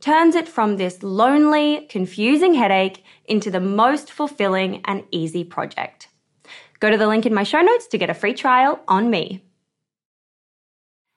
[0.00, 6.08] turns it from this lonely, confusing headache into the most fulfilling and easy project.
[6.80, 9.44] Go to the link in my show notes to get a free trial on me.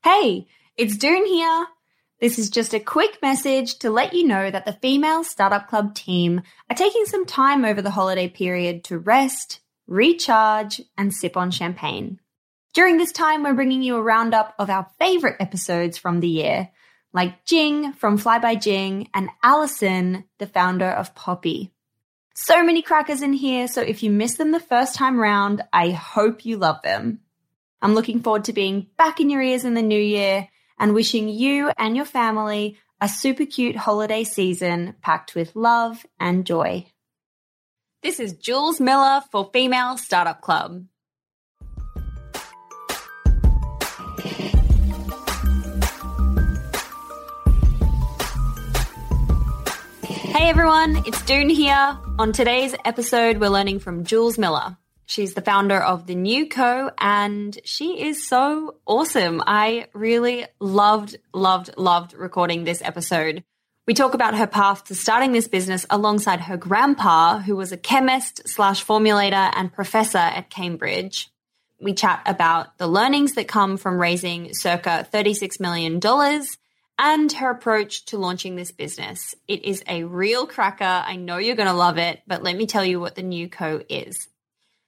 [0.04, 1.68] Hey, it's Doone here.
[2.22, 5.96] This is just a quick message to let you know that the Female Startup Club
[5.96, 11.52] team are taking some time over the holiday period to rest, recharge, and sip on
[11.52, 12.20] champagne.
[12.74, 16.70] During this time, we're bringing you a roundup of our favorite episodes from the year,
[17.14, 21.72] like Jing from Fly by Jing and Allison, the founder of Poppi.
[22.36, 25.92] So many crackers in here, so if you missed them the first time round, I
[25.92, 27.20] hope you love them.
[27.82, 31.28] I'm looking forward to being back in your ears in the new year and wishing
[31.28, 36.86] you and your family a super cute holiday season packed with love and joy.
[38.02, 40.86] This is Jules Miller for Female Startup Club.
[50.30, 51.98] Hey everyone, it's Doone here.
[52.20, 54.78] On today's episode, we're learning from Jules Miller.
[55.08, 59.42] She's the founder of the Nue Co and she is so awesome.
[59.48, 63.44] I really loved, loved, loved recording this episode.
[63.88, 67.78] We talk about her path to starting this business alongside her grandpa, who was a
[67.78, 71.32] chemist slash formulator and professor at Cambridge.
[71.82, 76.00] We chat about the learnings that come from raising circa $36 million
[77.00, 79.34] and her approach to launching this business.
[79.48, 80.84] It is a real cracker.
[80.84, 83.48] I know you're going to love it, but let me tell you what the Nue
[83.48, 84.28] Co is.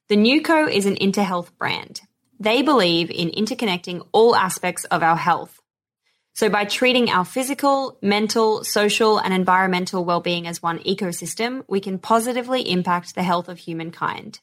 [0.10, 2.02] The Nue Co is an InterHealth brand.
[2.38, 5.62] They believe in interconnecting all aspects of our health.
[6.34, 11.98] So by treating our physical, mental, social, and environmental well-being as one ecosystem, we can
[11.98, 14.42] positively impact the health of humankind.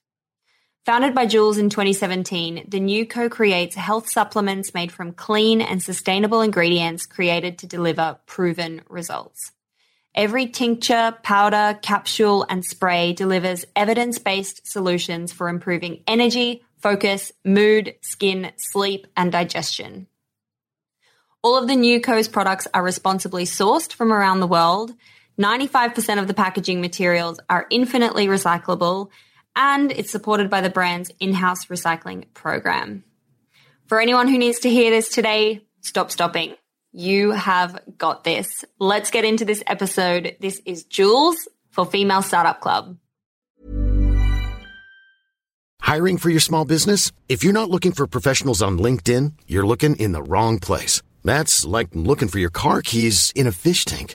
[0.88, 5.82] Founded by Jules in 2017, the Nue Co creates health supplements made from clean and
[5.82, 9.52] sustainable ingredients created to deliver proven results.
[10.14, 17.94] Every tincture, powder, capsule, and spray delivers evidence based solutions for improving energy, focus, mood,
[18.00, 20.06] skin, sleep, and digestion.
[21.42, 24.94] All of the Nue Co's products are responsibly sourced from around the world.
[25.38, 29.10] 95% of the packaging materials are infinitely recyclable,
[29.58, 33.02] and it's supported by the brand's in house recycling program.
[33.86, 36.54] For anyone who needs to hear this today, stop stopping.
[36.92, 38.64] You have got this.
[38.78, 40.36] Let's get into this episode.
[40.40, 42.96] This is Jules for Female Startup Club.
[45.80, 47.12] Hiring for your small business?
[47.28, 51.02] If you're not looking for professionals on LinkedIn, you're looking in the wrong place.
[51.24, 54.14] That's like looking for your car keys in a fish tank.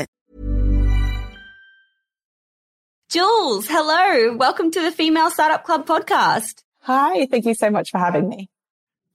[3.11, 4.37] Jules, hello.
[4.37, 6.63] Welcome to the Female Startup Club podcast.
[6.83, 8.49] Hi, thank you so much for having me.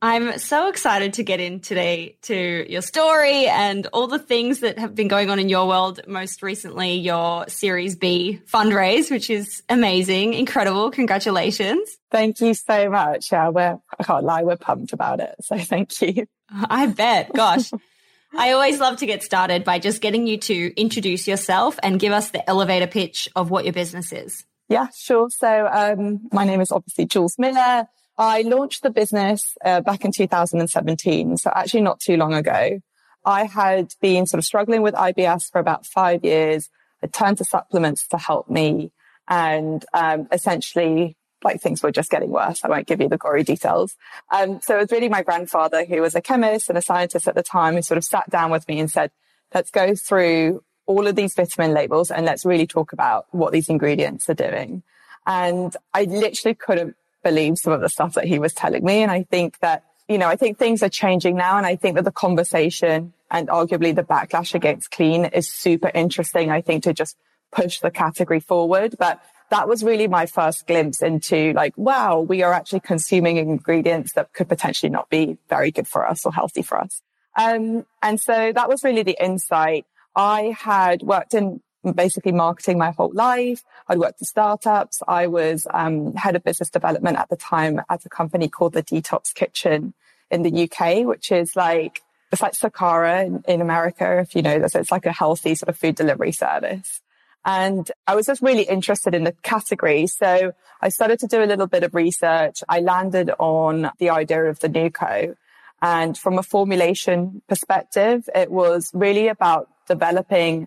[0.02, 4.78] I'm so excited to get in today to your story and all the things that
[4.78, 6.00] have been going on in your world.
[6.06, 10.90] Most recently, your Series B fundraise, which is amazing, incredible.
[10.90, 11.88] Congratulations.
[12.10, 13.32] Thank you so much.
[13.32, 15.36] Yeah, we're, I can't lie, we're pumped about it.
[15.40, 16.26] So thank you.
[16.50, 17.32] I bet.
[17.32, 17.70] Gosh.
[18.38, 22.12] I always love to get started by just getting you to introduce yourself and give
[22.12, 24.44] us the elevator pitch of what your business is.
[24.68, 25.30] Yeah, sure.
[25.30, 27.86] So, um, my name is obviously Jules Miller.
[28.18, 31.38] I launched the business uh, back in 2017.
[31.38, 32.80] So actually not too long ago.
[33.24, 36.68] I had been sort of struggling with IBS for about five years.
[37.02, 38.92] I turned to supplements to help me
[39.28, 42.64] and, um, essentially like things were just getting worse.
[42.64, 43.94] I won't give you the gory details.
[44.32, 47.34] Um, so it was really my grandfather who was a chemist and a scientist at
[47.34, 49.10] the time who sort of sat down with me and said,
[49.54, 53.68] let's go through all of these vitamin labels and let's really talk about what these
[53.68, 54.82] ingredients are doing.
[55.26, 59.02] And I literally couldn't believe some of the stuff that he was telling me.
[59.02, 61.58] And I think that, you know, I think things are changing now.
[61.58, 66.50] And I think that the conversation and arguably the backlash against clean is super interesting.
[66.50, 67.16] I think to just
[67.50, 68.94] push the category forward.
[68.98, 69.20] But
[69.50, 74.32] that was really my first glimpse into like, wow, we are actually consuming ingredients that
[74.32, 77.00] could potentially not be very good for us or healthy for us.
[77.36, 79.86] Um, and so that was really the insight.
[80.14, 81.60] I had worked in
[81.94, 83.62] basically marketing my whole life.
[83.88, 85.02] I'd worked in startups.
[85.06, 88.82] I was um, head of business development at the time at a company called the
[88.82, 89.94] Detox Kitchen
[90.30, 92.02] in the UK, which is like,
[92.32, 94.74] it's like Sakara in, in America, if you know this.
[94.74, 97.00] It's like a healthy sort of food delivery service.
[97.46, 100.08] And I was just really interested in the category.
[100.08, 100.52] So
[100.82, 102.64] I started to do a little bit of research.
[102.68, 105.36] I landed on the idea of the Nue Co.
[105.80, 110.66] And from a formulation perspective, it was really about developing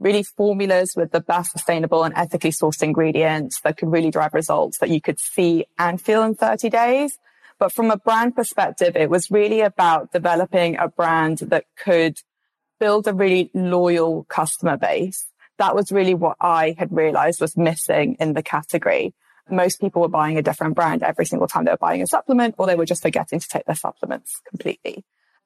[0.00, 4.78] really formulas with the best sustainable and ethically sourced ingredients that could really drive results
[4.78, 7.18] that you could see and feel in 30 days.
[7.58, 12.18] But from a brand perspective, it was really about developing a brand that could
[12.80, 15.26] build a really loyal customer base
[15.58, 19.14] that was really what I had realized was missing in the category.
[19.50, 22.54] Most people were buying a different brand every single time they were buying a supplement
[22.58, 25.04] or they were just forgetting to take their supplements completely.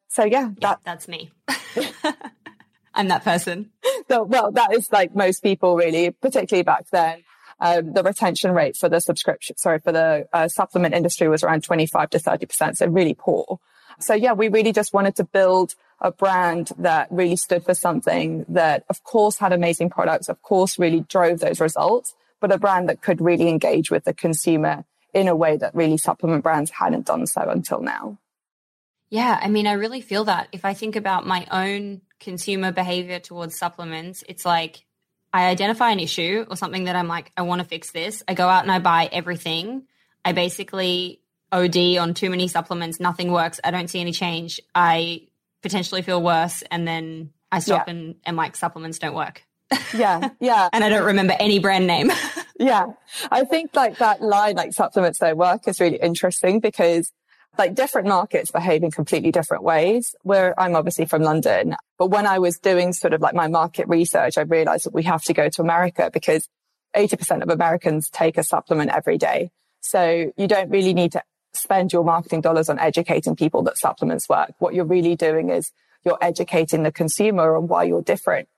[0.09, 1.31] So yeah, that, yeah, that's me.
[2.95, 3.71] I'm that person.
[4.09, 7.23] So, well, that is like most people really, particularly back then.
[7.61, 11.65] Um, the retention rate for the subscription, sorry, for the uh, supplement industry was around
[11.65, 12.77] 25 to 30%.
[12.77, 13.59] So really poor.
[14.01, 18.45] So yeah, we really just wanted to build a brand that really stood for something
[18.49, 22.89] that of course had amazing products, of course really drove those results, but a brand
[22.89, 27.07] that could really engage with the consumer in a way that really supplement brands hadn't
[27.07, 28.19] done so until now.
[29.11, 30.49] Yeah, I mean, I really feel that.
[30.53, 34.85] If I think about my own consumer behavior towards supplements, it's like
[35.33, 38.23] I identify an issue or something that I'm like, I want to fix this.
[38.29, 39.85] I go out and I buy everything.
[40.25, 43.61] I basically OD on too many supplements, nothing works.
[43.65, 44.61] I don't see any change.
[44.75, 45.28] I
[45.63, 47.95] potentially feel worse and then I stop yeah.
[47.95, 49.45] and, and like supplements don't work.
[49.95, 50.69] Yeah, yeah.
[50.73, 52.11] and I don't remember any brand name.
[52.59, 52.87] yeah.
[53.31, 57.13] I think like that line, like supplements don't work is really interesting because
[57.57, 60.15] like different markets behave in completely different ways.
[60.23, 63.89] Where I'm obviously from London, but when I was doing sort of like my market
[63.89, 66.49] research, I realized that we have to go to America because
[66.97, 69.51] 80% of Americans take a supplement every day.
[69.81, 71.23] So you don't really need to
[71.59, 74.53] spend your marketing dollars on educating people that supplements work.
[74.59, 75.73] What you're really doing is
[76.05, 78.49] you're educating the consumer on why you're different.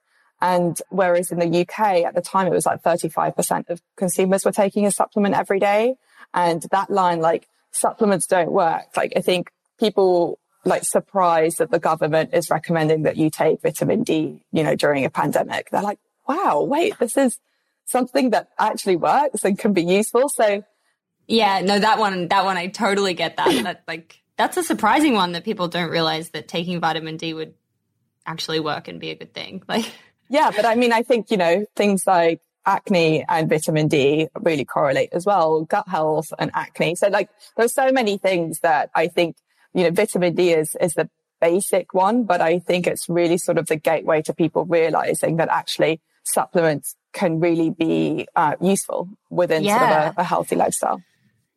[0.41, 4.51] And whereas in the UK at the time, it was like 35% of consumers were
[4.51, 5.95] taking a supplement every day.
[6.33, 8.85] And that line, like supplements don't work.
[8.97, 14.03] Like I think people like surprised that the government is recommending that you take vitamin
[14.03, 15.69] D, you know, during a pandemic.
[15.69, 17.39] They're like, wow, wait, this is
[17.85, 20.29] something that actually works and can be useful.
[20.29, 20.63] So
[21.27, 23.63] yeah, no, that one, that one, I totally get that.
[23.63, 27.53] that like, that's a surprising one that people don't realize that taking vitamin D would
[28.25, 29.63] actually work and be a good thing.
[29.67, 29.91] Like,
[30.29, 34.63] yeah, but I mean, I think, you know, things like acne and vitamin D really
[34.63, 36.95] correlate as well, gut health and acne.
[36.95, 39.35] So like, there's so many things that I think,
[39.73, 41.09] you know, vitamin D is, is the
[41.41, 45.49] basic one, but I think it's really sort of the gateway to people realizing that
[45.49, 49.79] actually supplements can really be uh, useful within yeah.
[49.79, 51.01] sort of a, a healthy lifestyle.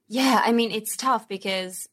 [0.09, 1.89] Yeah, I mean, it's tough because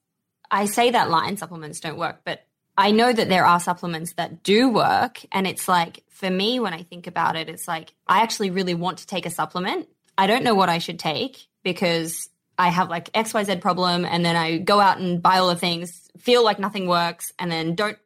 [0.49, 2.45] I say that line supplements don't work, but
[2.77, 5.21] I know that there are supplements that do work.
[5.31, 8.73] And it's like, for me, when I think about it, it's like, I actually really
[8.73, 9.87] want to take a supplement.
[10.17, 14.05] I don't know what I should take because I have like XYZ problem.
[14.05, 17.51] And then I go out and buy all the things, feel like nothing works, and
[17.51, 17.97] then don't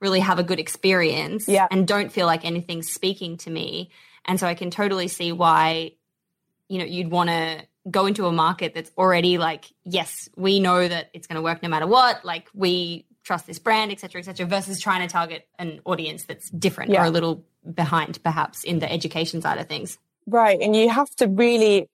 [0.00, 1.66] really have a good experience yeah.
[1.70, 3.90] and don't feel like anything's speaking to me.
[4.24, 5.92] And so I can totally see why,
[6.68, 10.86] you know, you'd want to go into a market that's already like, yes, we know
[10.86, 12.24] that it's going to work no matter what.
[12.24, 16.24] Like we trust this brand, et cetera, et cetera, versus trying to target an audience
[16.24, 17.02] that's different yeah.
[17.02, 19.98] or a little behind perhaps in the education side of things.
[20.26, 20.60] Right.
[20.60, 21.88] And you have to really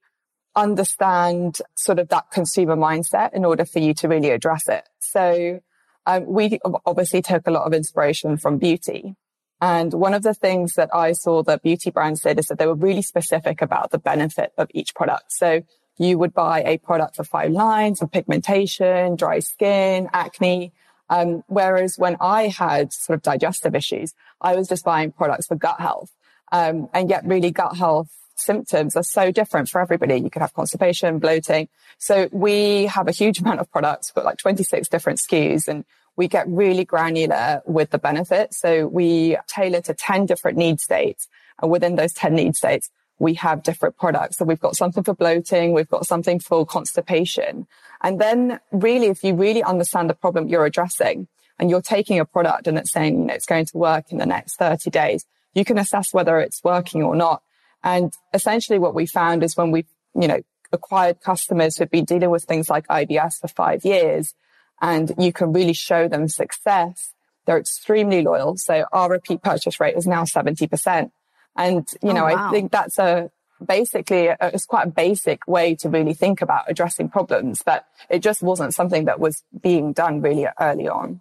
[0.55, 4.87] understand sort of that consumer mindset in order for you to really address it.
[5.01, 5.61] So
[6.07, 9.15] um, we obviously took a lot of inspiration from beauty.
[9.61, 12.67] And one of the things that I saw that beauty brands did is that they
[12.67, 15.27] were really specific about the benefit of each product.
[15.31, 15.63] So
[15.99, 20.73] you would buy a product for fine lines of pigmentation, dry skin, acne.
[21.09, 25.57] Um, whereas when I had sort of digestive issues, I was just buying products for
[25.57, 26.11] gut health.
[26.51, 30.17] Um, and yet really gut health symptoms are so different for everybody.
[30.17, 31.69] You could have constipation, bloating.
[31.99, 35.85] So we have a huge amount of products, but like 26 different SKUs and
[36.17, 38.61] we get really granular with the benefits.
[38.61, 41.29] So we tailor to 10 different need states.
[41.61, 44.39] And within those 10 need states, we have different products.
[44.39, 45.73] So we've got something for bloating.
[45.73, 47.67] We've got something for constipation.
[48.01, 51.29] And then really, if you really understand the problem you're addressing
[51.59, 54.19] and you're taking a product and it's saying, you know, it's going to work in
[54.19, 57.43] the next 30 days, you can assess whether it's working or not.
[57.85, 60.41] And essentially what we found is when we, you know,
[60.73, 64.35] acquired customers who've been dealing with things like IBS for five years
[64.81, 67.13] and you can really show them success,
[67.47, 68.57] they're extremely loyal.
[68.57, 71.11] So our repeat purchase rate is now 70%.
[71.57, 72.49] And, you oh, know, wow.
[72.49, 73.31] I think that's a,
[73.65, 78.21] basically a, it's quite a basic way to really think about addressing problems, but it
[78.21, 81.21] just wasn't something that was being done really early on.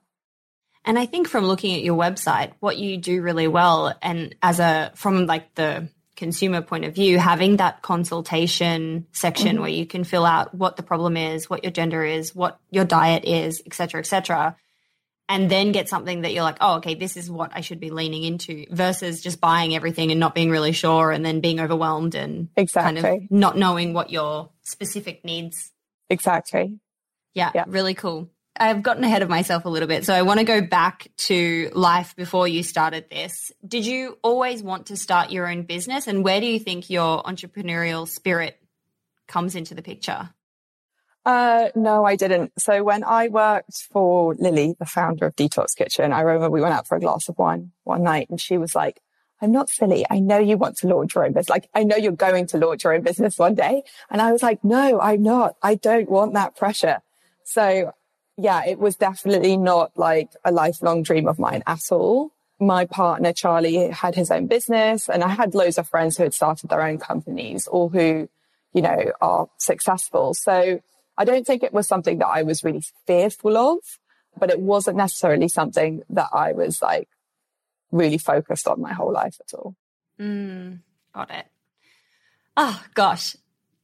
[0.83, 4.59] And I think from looking at your website, what you do really well and as
[4.59, 9.61] a, from like the consumer point of view, having that consultation section mm-hmm.
[9.61, 12.85] where you can fill out what the problem is, what your gender is, what your
[12.85, 14.55] diet is, et cetera, et cetera
[15.31, 17.89] and then get something that you're like, oh, okay, this is what I should be
[17.89, 22.15] leaning into versus just buying everything and not being really sure and then being overwhelmed
[22.15, 23.01] and exactly.
[23.01, 25.71] kind of not knowing what your specific needs.
[26.09, 26.79] Exactly.
[27.33, 28.29] Yeah, yeah, really cool.
[28.57, 30.05] I've gotten ahead of myself a little bit.
[30.05, 33.53] So I want to go back to life before you started this.
[33.65, 36.07] Did you always want to start your own business?
[36.07, 38.59] And where do you think your entrepreneurial spirit
[39.29, 40.29] comes into the picture?
[41.25, 42.51] Uh, no, I didn't.
[42.59, 46.73] So when I worked for Lily, the founder of Detox Kitchen, I remember we went
[46.73, 48.99] out for a glass of wine one night and she was like,
[49.39, 50.05] I'm not silly.
[50.09, 51.49] I know you want to launch your own business.
[51.49, 53.83] Like, I know you're going to launch your own business one day.
[54.09, 55.55] And I was like, no, I'm not.
[55.63, 57.01] I don't want that pressure.
[57.43, 57.93] So
[58.37, 62.31] yeah, it was definitely not like a lifelong dream of mine at all.
[62.59, 66.33] My partner, Charlie, had his own business and I had loads of friends who had
[66.33, 68.29] started their own companies or who,
[68.73, 70.33] you know, are successful.
[70.33, 70.81] So
[71.21, 73.77] I don't think it was something that I was really fearful of,
[74.39, 77.09] but it wasn't necessarily something that I was like
[77.91, 79.75] really focused on my whole life at all.
[80.19, 80.79] Mm,
[81.13, 81.45] got it.
[82.57, 83.35] Oh gosh,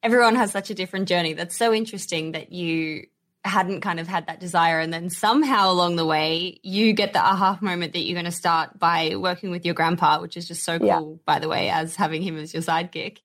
[0.01, 1.34] everyone has such a different journey.
[1.34, 3.06] That's so interesting that you
[3.44, 4.79] hadn't kind of had that desire.
[4.79, 8.32] And then somehow along the way, you get the aha moment that you're going to
[8.32, 11.24] start by working with your grandpa, which is just so cool, yeah.
[11.24, 13.20] by the way, as having him as your sidekick.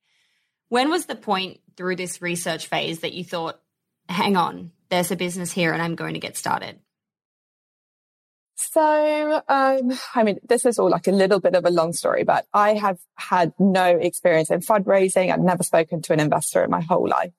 [0.68, 3.61] When was the point through this research phase that you thought,
[4.08, 6.78] hang on, there's a business here and I'm going to get started?
[8.54, 12.22] So, um, I mean, this is all like a little bit of a long story,
[12.22, 15.32] but I have had no experience in fundraising.
[15.32, 17.32] I've never spoken to an investor in my whole life.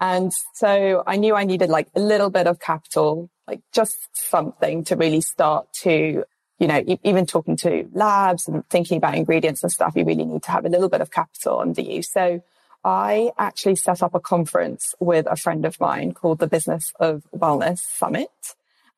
[0.00, 4.84] And so I knew I needed like a little bit of capital, like just something
[4.84, 6.24] to really start to,
[6.58, 10.24] you know, e- even talking to labs and thinking about ingredients and stuff, you really
[10.24, 12.02] need to have a little bit of capital under you.
[12.02, 12.42] So
[12.84, 17.22] I actually set up a conference with a friend of mine called the Business of
[17.34, 18.30] Wellness Summit.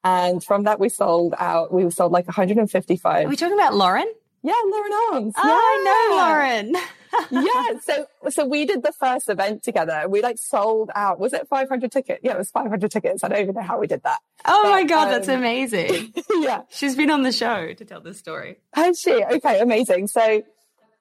[0.05, 3.27] And from that, we sold out, we sold like 155.
[3.27, 4.07] Are we talking about Lauren?
[4.43, 5.35] Yeah, Lauren Armes.
[5.37, 5.55] Oh, yeah.
[5.55, 6.75] I know Lauren.
[7.31, 7.79] yeah.
[7.83, 10.05] So, so we did the first event together.
[10.09, 11.19] We like sold out.
[11.19, 12.21] Was it 500 tickets?
[12.23, 13.25] Yeah, it was 500 tickets.
[13.25, 14.19] I don't even know how we did that.
[14.45, 15.07] Oh but, my God.
[15.07, 16.15] Um, that's amazing.
[16.31, 16.63] yeah.
[16.71, 18.59] She's been on the show to tell this story.
[18.73, 19.13] Has she?
[19.13, 19.61] Okay.
[19.61, 20.09] Amazing.
[20.09, 20.43] So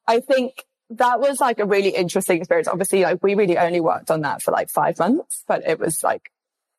[0.08, 2.68] I think that was like a really interesting experience.
[2.68, 6.04] Obviously, like we really only worked on that for like five months, but it was
[6.04, 6.32] like,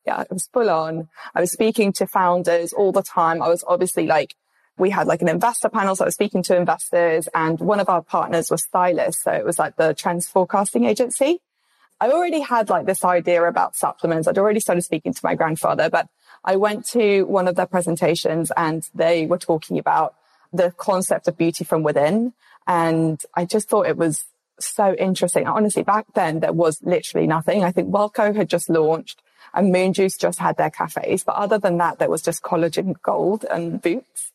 [0.07, 1.09] yeah, it was full on.
[1.35, 3.42] I was speaking to founders all the time.
[3.42, 4.35] I was obviously like
[4.78, 5.97] we had like an investor panel.
[5.97, 9.23] So I was speaking to investors and one of our partners was Stylus.
[9.23, 11.40] So it was like the trends forecasting agency.
[12.00, 14.26] I already had like this idea about supplements.
[14.26, 16.09] I'd already started speaking to my grandfather, but
[16.45, 20.14] I went to one of their presentations and they were talking about
[20.52, 22.33] the concept of beauty from within.
[22.66, 24.25] And I just thought it was
[24.61, 25.47] so interesting.
[25.47, 27.64] Honestly, back then there was literally nothing.
[27.64, 29.23] I think WelleCo had just launched
[29.54, 31.25] and Moon Juice just had their cafes.
[31.25, 34.33] But other than that, there was just collagen gold and boots.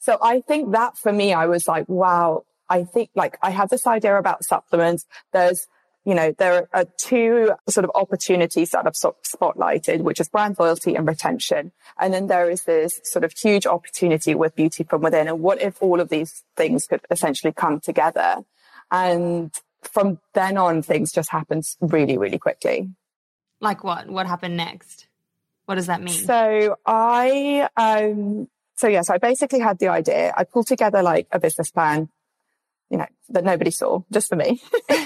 [0.00, 3.68] So I think that for me, I was like, wow, I think like I have
[3.68, 5.04] this idea about supplements.
[5.32, 5.66] There's,
[6.06, 10.94] you know, there are two sort of opportunities that I've spotlighted, which is brand loyalty
[10.94, 11.72] and retention.
[11.98, 15.26] And then there is this sort of huge opportunity with beauty from within.
[15.26, 18.36] And what if all of these things could essentially come together?
[18.88, 22.88] And from then on, things just happened really, really quickly.
[23.60, 24.08] Like what?
[24.08, 25.08] What happened next?
[25.64, 26.14] What does that mean?
[26.14, 28.46] So I, um,
[28.76, 30.32] so yeah, so I basically had the idea.
[30.36, 32.08] I pulled together like a business plan,
[32.90, 34.62] you know, that nobody saw, just for me.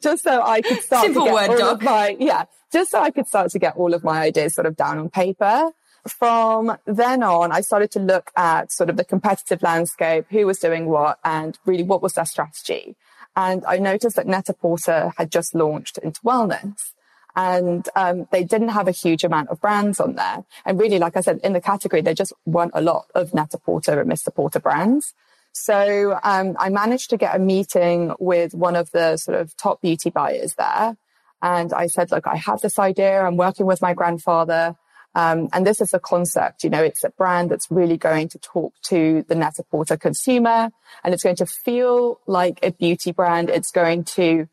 [0.00, 1.76] just so I could start Simple to get word all doc.
[1.76, 4.66] of my, yeah, just so I could start to get all of my ideas sort
[4.66, 5.70] of down on paper.
[6.08, 10.58] From then on, I started to look at sort of the competitive landscape, who was
[10.58, 12.96] doing what, and really what was their strategy.
[13.36, 16.92] And I noticed that Net-a-Porter had just launched into wellness
[17.36, 20.44] and um, they didn't have a huge amount of brands on there.
[20.64, 24.00] And really, like I said, in the category, there just weren't a lot of Net-a-Porter
[24.00, 24.34] and Mr.
[24.34, 25.14] Porter brands.
[25.52, 29.80] So um, I managed to get a meeting with one of the sort of top
[29.80, 30.96] beauty buyers there.
[31.42, 33.20] And I said, look, I have this idea.
[33.20, 34.76] I'm working with my grandfather.
[35.14, 38.38] Um, and this is a concept, you know, it's a brand that's really going to
[38.38, 40.70] talk to the Net-a-Porter consumer
[41.02, 43.50] and it's going to feel like a beauty brand.
[43.50, 44.46] It's going to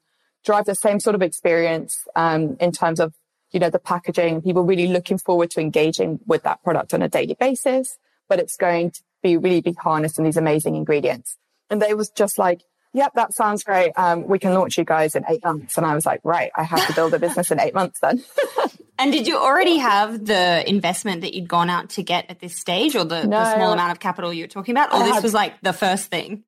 [0.44, 3.14] drive the same sort of experience um, in terms of
[3.52, 4.42] you know the packaging.
[4.42, 8.58] People really looking forward to engaging with that product on a daily basis, but it's
[8.58, 11.38] going to be really be harnessed in these amazing ingredients.
[11.70, 12.62] And they was just like,
[12.94, 13.92] "Yep, that sounds great.
[13.96, 16.64] Um, we can launch you guys in eight months." And I was like, "Right, I
[16.64, 18.24] have to build a business in eight months then."
[19.00, 22.56] and did you already have the investment that you'd gone out to get at this
[22.56, 25.04] stage, or the, no, the small amount of capital you were talking about, or I
[25.04, 26.44] this had, was like the first thing?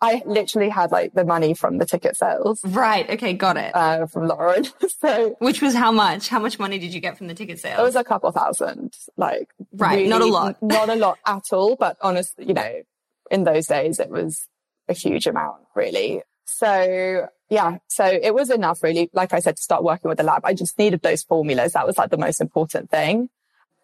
[0.00, 2.60] I literally had like the money from the ticket sales.
[2.64, 3.08] Right.
[3.08, 3.32] Okay.
[3.32, 3.74] Got it.
[3.74, 4.66] Uh, from Lauren.
[5.00, 6.28] so, which was how much?
[6.28, 7.78] How much money did you get from the ticket sales?
[7.78, 8.94] It was a couple thousand.
[9.16, 9.96] Like, right.
[9.96, 10.62] Really, not a lot.
[10.62, 11.76] not a lot at all.
[11.76, 12.82] But honestly, you know,
[13.30, 14.46] in those days, it was
[14.88, 16.22] a huge amount, really.
[16.44, 19.10] So yeah, so it was enough, really.
[19.12, 20.44] Like I said, to start working with the lab.
[20.44, 21.72] I just needed those formulas.
[21.72, 23.30] That was like the most important thing.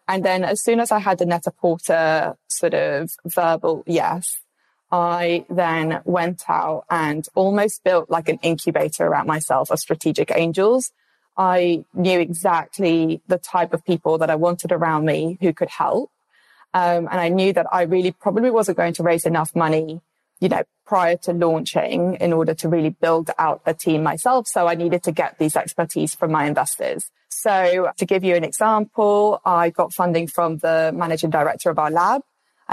[0.07, 4.37] And then as soon as I had the Net-a-Porter sort of verbal yes,
[4.93, 10.91] I then went out and almost built like an incubator around myself of strategic angels.
[11.35, 16.11] I knew exactly the type of people that I wanted around me who could help.
[16.75, 19.99] Um, and I knew that I really probably wasn't going to raise enough money,
[20.39, 24.47] you know, prior to launching in order to really build out a team myself.
[24.47, 27.09] So I needed to get these expertise from my investors.
[27.29, 31.89] So to give you an example, I got funding from the managing director of our
[31.89, 32.21] lab.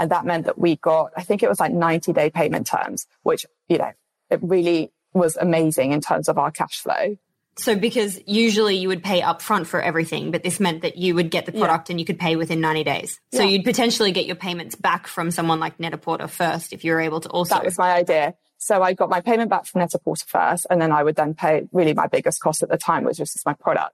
[0.01, 3.05] And that meant that we got, I think it was like 90 day payment terms,
[3.21, 3.91] which, you know,
[4.31, 7.17] it really was amazing in terms of our cash flow.
[7.57, 11.29] So because usually you would pay upfront for everything, but this meant that you would
[11.29, 11.93] get the product yeah.
[11.93, 13.19] and you could pay within 90 days.
[13.31, 13.49] So yeah.
[13.49, 17.19] you'd potentially get your payments back from someone like Net-a-Porter first if you were able
[17.19, 17.53] to also.
[17.53, 18.33] That was my idea.
[18.57, 21.67] So I got my payment back from Net-a-Porter first, and then I would then pay
[21.71, 23.93] really my biggest cost at the time, which was just my product.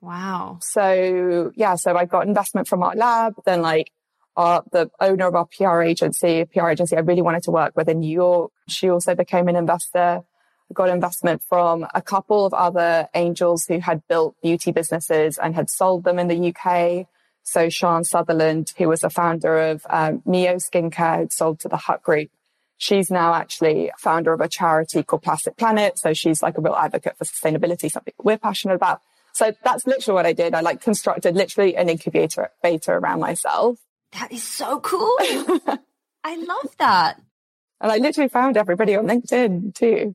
[0.00, 0.58] Wow.
[0.62, 3.90] So yeah, so I got investment from our lab, then like
[4.36, 7.88] our, the owner of our PR agency, PR agency I really wanted to work with
[7.88, 8.52] in New York.
[8.68, 10.22] She also became an investor.
[10.72, 15.70] Got investment from a couple of other angels who had built beauty businesses and had
[15.70, 17.06] sold them in the UK.
[17.44, 22.02] So Sian Sutherland, who was a founder of um, Mio Skincare, sold to the Hut
[22.02, 22.30] Group.
[22.78, 25.98] She's now actually founder of a charity called Plastic Planet.
[25.98, 29.00] So she's like a real advocate for sustainability, something we're passionate about.
[29.32, 30.54] So that's literally what I did.
[30.54, 33.78] I like constructed literally an incubator beta around myself.
[34.12, 35.14] That is so cool.
[36.24, 37.20] I love that.
[37.80, 40.14] And I literally found everybody on LinkedIn too.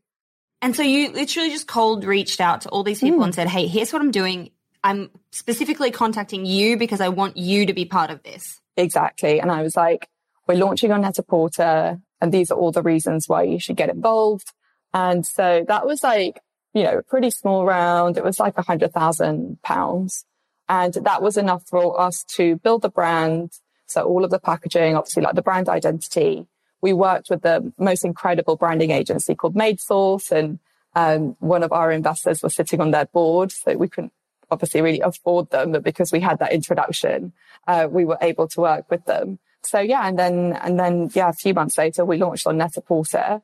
[0.62, 3.26] And so you literally just cold reached out to all these people mm.
[3.26, 4.52] and said, Hey, here's what I'm doing.
[4.84, 8.60] I'm specifically contacting you because I want you to be part of this.
[8.78, 9.40] Exactly.
[9.40, 10.08] And I was like,
[10.48, 14.52] we're launching on Net-a-Porter and these are all the reasons why you should get involved.
[14.94, 16.40] And so that was like,
[16.74, 18.18] you know, a pretty small round.
[18.18, 20.26] It was like a hundred thousand pounds.
[20.70, 23.52] And that was enough for us to build the brand.
[23.92, 26.48] So all of the packaging, obviously like the brand identity.
[26.82, 30.60] We worked with the most incredible branding agency called Made Source and
[30.96, 33.52] um, one of our investors was sitting on their board.
[33.52, 34.14] So we couldn't
[34.50, 37.34] obviously really afford them, but because we had that introduction,
[37.68, 39.40] uh, we were able to work with them.
[39.64, 43.42] So yeah, and then, and then, yeah, a few months later, we launched on Net-a-Porter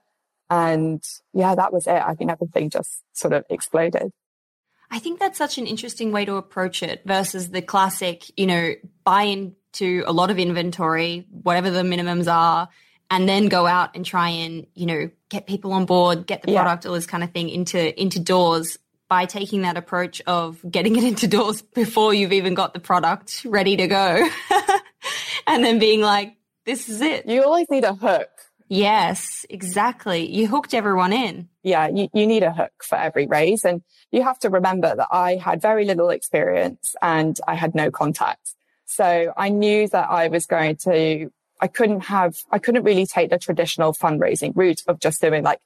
[0.49, 2.01] and yeah, that was it.
[2.01, 4.11] I think everything just sort of exploded.
[4.89, 8.73] I think that's such an interesting way to approach it versus the classic, you know,
[9.03, 12.69] buy into a lot of inventory, whatever the minimums are,
[13.09, 16.53] and then go out and try and, you know, get people on board, get the
[16.53, 16.89] product, yeah.
[16.89, 18.77] all this kind of thing into into doors
[19.09, 23.45] by taking that approach of getting it into doors before you've even got the product
[23.45, 24.29] ready to go.
[25.47, 27.25] and then being like, this is it.
[27.27, 28.29] You always need a hook.
[28.69, 30.29] Yes, exactly.
[30.29, 31.47] You hooked everyone in.
[31.63, 33.63] Yeah, you, you need a hook for every raise.
[33.63, 37.91] And you have to remember that I had very little experience and I had no
[37.91, 38.55] contacts.
[38.85, 43.29] So I knew that I was going to, I couldn't have, I couldn't really take
[43.29, 45.59] the traditional fundraising route of just doing like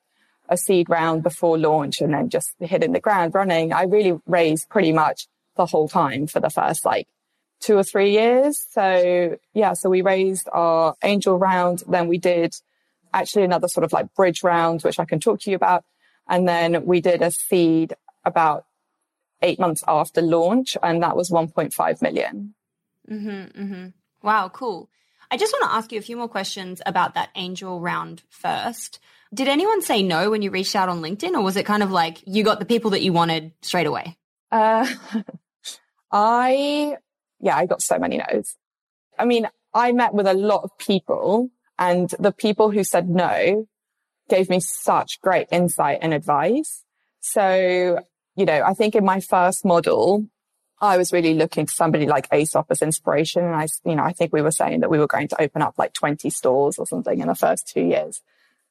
[0.49, 3.73] a seed round before launch and then just hitting the ground running.
[3.73, 7.07] I really raised pretty much the whole time for the first like
[7.59, 8.63] two or three years.
[8.71, 11.83] So yeah, so we raised our angel round.
[11.87, 12.55] Then we did
[13.13, 15.83] actually another sort of like bridge round, which I can talk to you about.
[16.27, 17.93] And then we did a seed
[18.23, 18.65] about
[19.41, 22.53] eight months after launch, and that was 1.5 million.
[23.09, 23.87] Mm-hmm, mm-hmm.
[24.23, 24.89] Wow, cool.
[25.31, 28.99] I just want to ask you a few more questions about that angel round first.
[29.33, 31.91] Did anyone say no when you reached out on LinkedIn, or was it kind of
[31.91, 34.17] like you got the people that you wanted straight away?
[34.51, 34.85] Uh,
[36.11, 36.97] I,
[37.39, 38.55] yeah, I got so many no's.
[39.17, 41.49] I mean, I met with a lot of people,
[41.81, 43.67] and the people who said no
[44.29, 46.85] gave me such great insight and advice.
[47.21, 47.99] So,
[48.35, 50.27] you know, I think in my first model,
[50.79, 53.43] I was really looking to somebody like Aesop as inspiration.
[53.43, 55.63] And I, you know, I think we were saying that we were going to open
[55.63, 58.21] up like 20 stores or something in the first two years.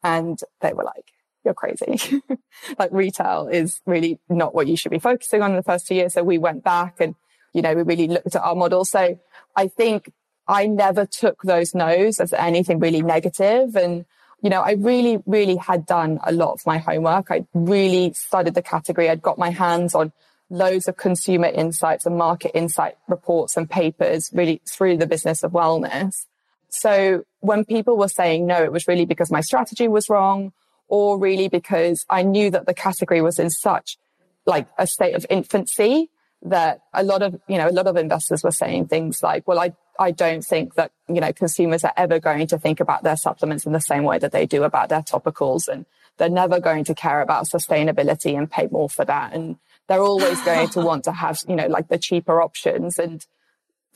[0.04, 1.12] And they were like,
[1.44, 2.22] you're crazy.
[2.78, 5.96] like retail is really not what you should be focusing on in the first two
[5.96, 6.14] years.
[6.14, 7.16] So we went back and,
[7.52, 8.84] you know, we really looked at our model.
[8.84, 9.18] So
[9.56, 10.12] I think
[10.50, 13.76] I never took those no's as anything really negative.
[13.76, 14.04] And,
[14.42, 17.30] you know, I really, really had done a lot of my homework.
[17.30, 19.08] I really studied the category.
[19.08, 20.12] I'd got my hands on
[20.50, 25.52] loads of consumer insights and market insight reports and papers really through the business of
[25.52, 26.26] wellness.
[26.68, 30.52] So when people were saying no, it was really because my strategy was wrong
[30.88, 33.98] or really because I knew that the category was in such
[34.46, 36.10] like a state of infancy
[36.42, 39.60] that a lot of, you know, a lot of investors were saying things like, well,
[39.60, 43.16] I, I don't think that, you know, consumers are ever going to think about their
[43.16, 45.68] supplements in the same way that they do about their topicals.
[45.68, 45.84] And
[46.16, 49.34] they're never going to care about sustainability and pay more for that.
[49.34, 52.98] And they're always going to want to have, you know, like the cheaper options.
[52.98, 53.24] And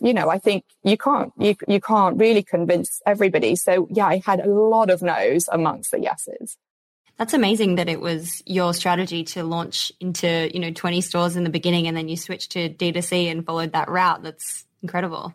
[0.00, 3.56] you know, I think you can't, you, you can't really convince everybody.
[3.56, 6.58] So yeah, I had a lot of no's amongst the yeses.
[7.16, 11.44] That's amazing that it was your strategy to launch into, you know, 20 stores in
[11.44, 14.22] the beginning and then you switched to D2C and followed that route.
[14.24, 15.32] That's incredible.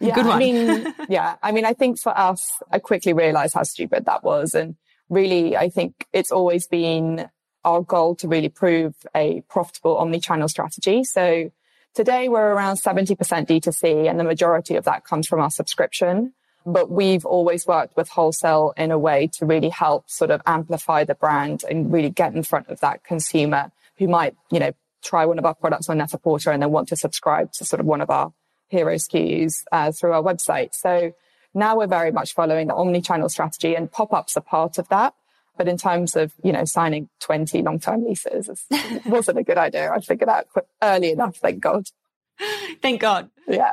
[0.00, 0.36] Yeah, Good one.
[0.36, 4.22] I mean, yeah, I mean, I think for us, I quickly realized how stupid that
[4.22, 4.54] was.
[4.54, 4.76] And
[5.08, 7.28] really, I think it's always been
[7.64, 11.04] our goal to really prove a profitable omni-channel strategy.
[11.04, 11.50] So
[11.98, 16.32] Today we're around 70% D2C and the majority of that comes from our subscription.
[16.64, 21.02] But we've always worked with wholesale in a way to really help sort of amplify
[21.02, 24.70] the brand and really get in front of that consumer who might, you know,
[25.02, 27.86] try one of our products on Net-a-Porter and then want to subscribe to sort of
[27.86, 28.32] one of our
[28.68, 30.74] hero SKUs uh, through our website.
[30.74, 31.12] So
[31.54, 35.14] now we're very much following the omni-channel strategy and pop-ups are part of that.
[35.56, 39.90] But in terms of, you know, signing 20 long-term leases, it wasn't a good idea.
[39.90, 40.46] I figured out
[40.80, 41.84] early enough, thank God.
[42.80, 43.30] Thank God.
[43.48, 43.72] Yeah.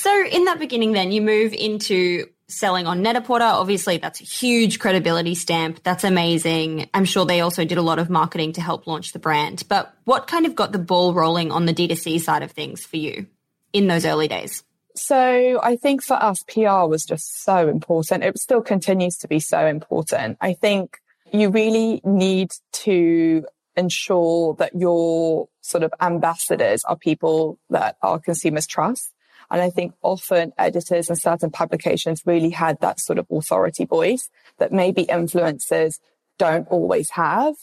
[0.00, 3.44] So, in that beginning, then you move into selling on Net-a-Porter.
[3.44, 5.82] Obviously, that's a huge credibility stamp.
[5.82, 6.88] That's amazing.
[6.94, 9.64] I'm sure they also did a lot of marketing to help launch the brand.
[9.68, 12.96] But what kind of got the ball rolling on the D2C side of things for
[12.96, 13.26] you
[13.74, 14.64] in those early days?
[14.96, 18.24] So I think for us, PR was just so important.
[18.24, 20.38] It still continues to be so important.
[20.40, 20.96] I think
[21.30, 23.44] you really need to
[23.76, 29.12] ensure that your sort of ambassadors are people that our consumers trust.
[29.50, 34.30] And I think often editors and certain publications really had that sort of authority voice
[34.58, 35.98] that maybe influencers
[36.38, 37.54] don't always have.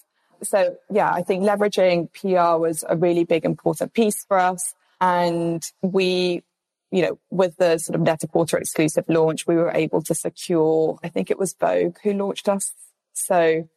[0.43, 4.75] So yeah, I think leveraging PR was a really big important piece for us.
[4.99, 6.43] And we,
[6.91, 11.09] you know, with the sort of Net-a-Porter exclusive launch, we were able to secure, I
[11.09, 12.73] think it was Vogue who launched us.
[13.13, 13.67] So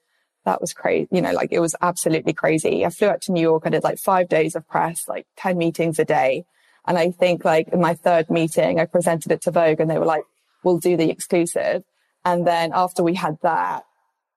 [0.44, 1.08] that was crazy.
[1.12, 2.84] You know, like it was absolutely crazy.
[2.84, 3.62] I flew out to New York.
[3.66, 6.44] I did like five days of press, like 10 meetings a day.
[6.86, 9.98] And I think like in my third meeting, I presented it to Vogue and they
[9.98, 10.24] were like,
[10.64, 11.84] we'll do the exclusive.
[12.24, 13.84] And then after we had that,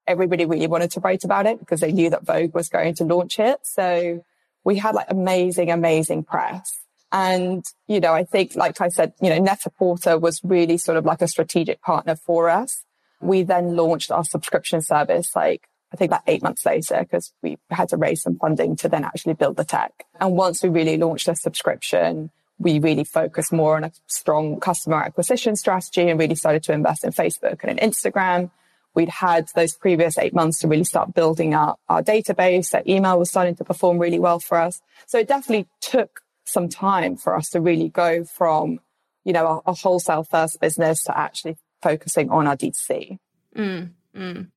[0.07, 3.05] everybody really wanted to write about it because they knew that Vogue was going to
[3.05, 3.59] launch it.
[3.63, 4.23] So
[4.63, 6.71] we had like amazing, amazing press.
[7.11, 11.05] And, you know, I think, like I said, you know, Net-a-Porter was really sort of
[11.05, 12.83] like a strategic partner for us.
[13.21, 17.57] We then launched our subscription service like I think about eight months later because we
[17.69, 20.05] had to raise some funding to then actually build the tech.
[20.19, 24.97] And once we really launched a subscription, we really focused more on a strong customer
[24.97, 28.49] acquisition strategy and really started to invest in Facebook and in Instagram.
[28.95, 32.71] We'd had those previous eight months to really start building up our database.
[32.71, 34.81] That email was starting to perform really well for us.
[35.07, 38.79] So it definitely took some time for us to really go from,
[39.23, 43.17] you know, a, a wholesale first business to actually focusing on our D2C.
[43.55, 44.47] Mm, mm.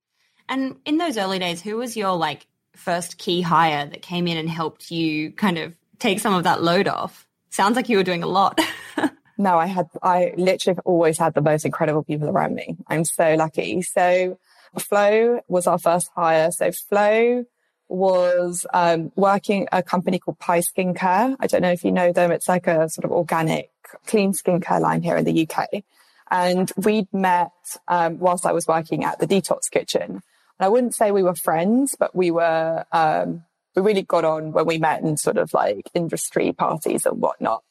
[0.49, 4.37] And in those early days, who was your like first key hire that came in
[4.37, 7.27] and helped you kind of take some of that load off?
[7.49, 8.59] Sounds like you were doing a lot.
[9.37, 12.77] no, I had, I literally always had the most incredible people around me.
[12.87, 13.81] I'm so lucky.
[13.81, 14.39] So
[14.77, 16.51] Flo was our first hire.
[16.51, 17.45] So Flo
[17.89, 21.35] was um, working a company called Pai Skincare.
[21.39, 22.31] I don't know if you know them.
[22.31, 23.71] It's like a sort of organic,
[24.05, 25.83] clean skincare line here in the UK.
[26.29, 27.51] And we'd met
[27.87, 30.21] um, whilst I was working at the Detox Kitchen.
[30.59, 33.43] And I wouldn't say we were friends, but we were, um,
[33.75, 37.63] we really got on when we met in sort of like industry parties and whatnot.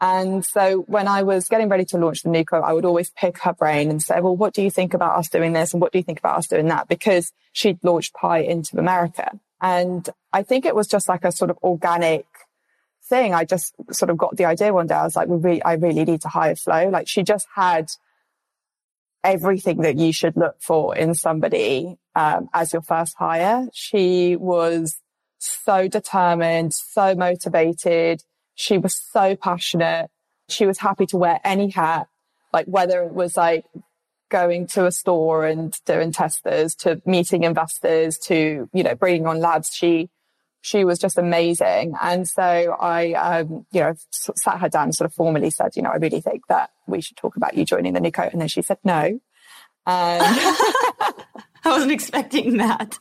[0.00, 3.10] And so when I was getting ready to launch the Nue Co, I would always
[3.10, 5.72] pick her brain and say, well, what do you think about us doing this?
[5.72, 6.86] And what do you think about us doing that?
[6.86, 9.32] Because she'd launched Pai into America.
[9.60, 12.26] And I think it was just like a sort of organic
[13.08, 13.34] thing.
[13.34, 14.94] I just sort of got the idea one day.
[14.94, 16.88] I was like, we really, I really need to hire Flo.
[16.90, 17.90] Like she just had
[19.24, 23.68] everything that you should look for in somebody um, as your first hire.
[23.72, 24.98] She was
[25.38, 28.22] so determined, so motivated.
[28.54, 30.10] She was so passionate.
[30.48, 32.08] She was happy to wear any hat,
[32.52, 33.64] like whether it was like
[34.30, 39.40] going to a store and doing testers to meeting investors to, you know, bringing on
[39.40, 39.74] labs.
[39.74, 40.10] She,
[40.60, 41.94] she was just amazing.
[42.00, 45.82] And so I, um, you know, sat her down and sort of formally said, you
[45.82, 48.22] know, I really think that we should talk about you joining the Nue Co.
[48.24, 49.04] And then she said no.
[49.04, 49.20] And
[50.26, 51.22] I
[51.64, 52.98] wasn't expecting that.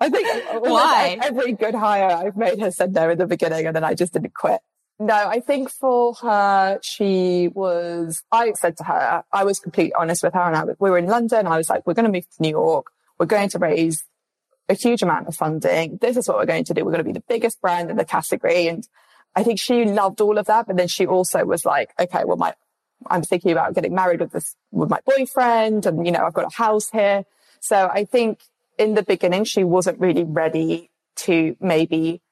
[0.00, 0.28] I think
[0.64, 3.94] why every good hire I've made has said no in the beginning and then I
[3.94, 4.60] just didn't quit.
[4.98, 10.22] No, I think for her, she was, I said to her, I was completely honest
[10.22, 11.46] with her and I, we were in London.
[11.46, 12.88] I was like, we're going to move to New York.
[13.18, 14.04] We're going to raise
[14.70, 15.98] a huge amount of funding.
[16.00, 16.84] This is what we're going to do.
[16.84, 18.68] We're going to be the biggest brand in the category.
[18.68, 18.86] And
[19.34, 20.66] I think she loved all of that.
[20.66, 22.54] But then she also was like, okay, well, my,
[23.06, 25.86] I'm thinking about getting married with this, with my boyfriend.
[25.86, 27.24] And, you know, I've got a house here.
[27.60, 28.40] So I think
[28.78, 32.22] in the beginning, she wasn't really ready to maybe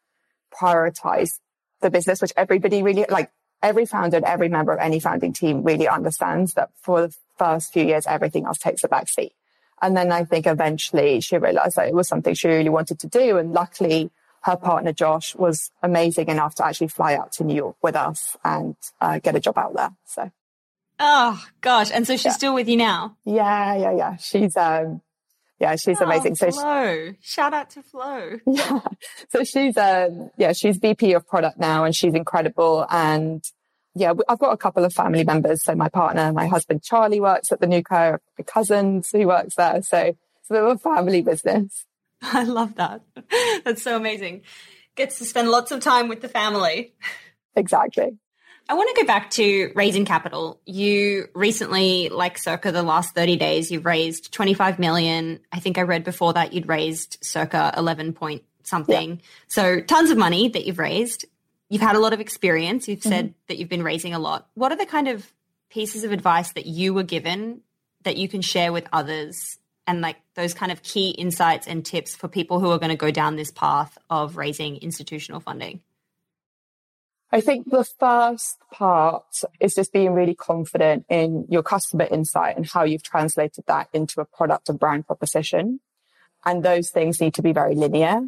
[0.59, 1.41] prioritize
[1.81, 3.31] the business, which everybody really like
[3.63, 7.73] every founder and every member of any founding team really understands that for the first
[7.73, 9.33] few years, everything else takes a back seat.
[9.81, 13.07] And then I think eventually she realized that it was something she really wanted to
[13.07, 13.39] do.
[13.39, 14.11] And luckily
[14.43, 18.37] her partner, Josh, was amazing enough to actually fly out to New York with us
[18.45, 19.91] and uh, get a job out there.
[20.05, 20.31] So.
[21.01, 21.91] Oh gosh.
[21.93, 22.33] And so she's yeah.
[22.33, 23.17] still with you now?
[23.25, 24.17] Yeah, yeah, yeah.
[24.17, 25.01] She's, um,
[25.61, 26.37] yeah, she's oh, amazing.
[26.37, 28.39] So Flo, she, shout out to Flo.
[28.47, 28.81] Yeah.
[29.31, 32.87] So she's, um, yeah, she's VP of product now and she's incredible.
[32.91, 33.45] And
[33.95, 35.63] yeah, I've got a couple of family members.
[35.65, 39.55] So my partner, my husband, Charlie works at the Nue Co, my cousins who works
[39.57, 39.83] there.
[39.83, 41.87] So it's a bit of a family business.
[42.23, 43.03] I love that.
[43.65, 44.43] That's so amazing.
[44.95, 46.95] Gets to spend lots of time with the family.
[47.55, 48.19] Exactly.
[48.71, 50.61] I want to go back to raising capital.
[50.67, 55.41] You recently, like circa the last 30 days, you've raised 25 million.
[55.51, 59.11] I think I read before that you'd raised circa 11 point something.
[59.11, 59.17] Yeah.
[59.47, 61.25] So tons of money that you've raised.
[61.69, 62.89] You've had a lot of experience.
[62.89, 63.39] You've said mm-hmm.
[63.49, 64.49] that you've been raising a lot.
[64.55, 65.31] What are the kind of
[65.71, 67.61] pieces of advice that you were given
[68.05, 72.15] that you can share with others and like those kind of key insights and tips
[72.15, 75.81] for people who are going to go down this path of raising institutional funding?
[77.31, 82.67] I think the first part is just being really confident in your customer insight and
[82.67, 85.81] how you've translated that into a product and brand proposition.
[86.45, 88.23] And those things need to be very linear.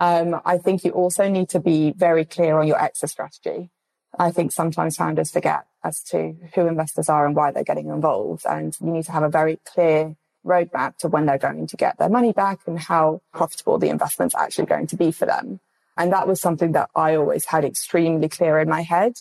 [0.00, 3.70] Um, I think you also need to be very clear on your exit strategy.
[4.18, 8.44] I think sometimes founders forget as to who investors are and why they're getting involved.
[8.48, 11.98] And you need to have a very clear roadmap to when they're going to get
[11.98, 15.60] their money back and how profitable the investment's actually going to be for them.
[15.96, 19.14] And that was something that I always had extremely clear in my head.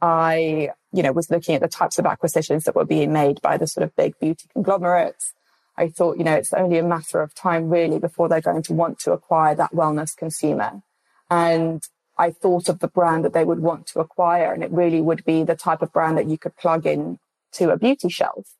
[0.00, 3.58] I, you know, was looking at the types of acquisitions that were being made by
[3.58, 5.34] the sort of big beauty conglomerates.
[5.76, 8.72] I thought, you know, it's only a matter of time really before they're going to
[8.74, 10.82] want to acquire that wellness consumer.
[11.30, 11.82] And
[12.18, 14.52] I thought of the brand that they would want to acquire.
[14.52, 17.18] And it really would be the type of brand that you could plug in
[17.52, 18.54] to a beauty shelf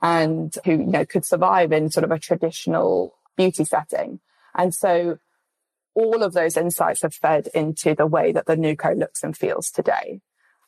[0.00, 4.20] and who, you know, could survive in sort of a traditional beauty setting.
[4.54, 5.18] And so
[5.94, 9.36] all of those insights have fed into the way that the Nue Co looks and
[9.36, 10.20] feels today.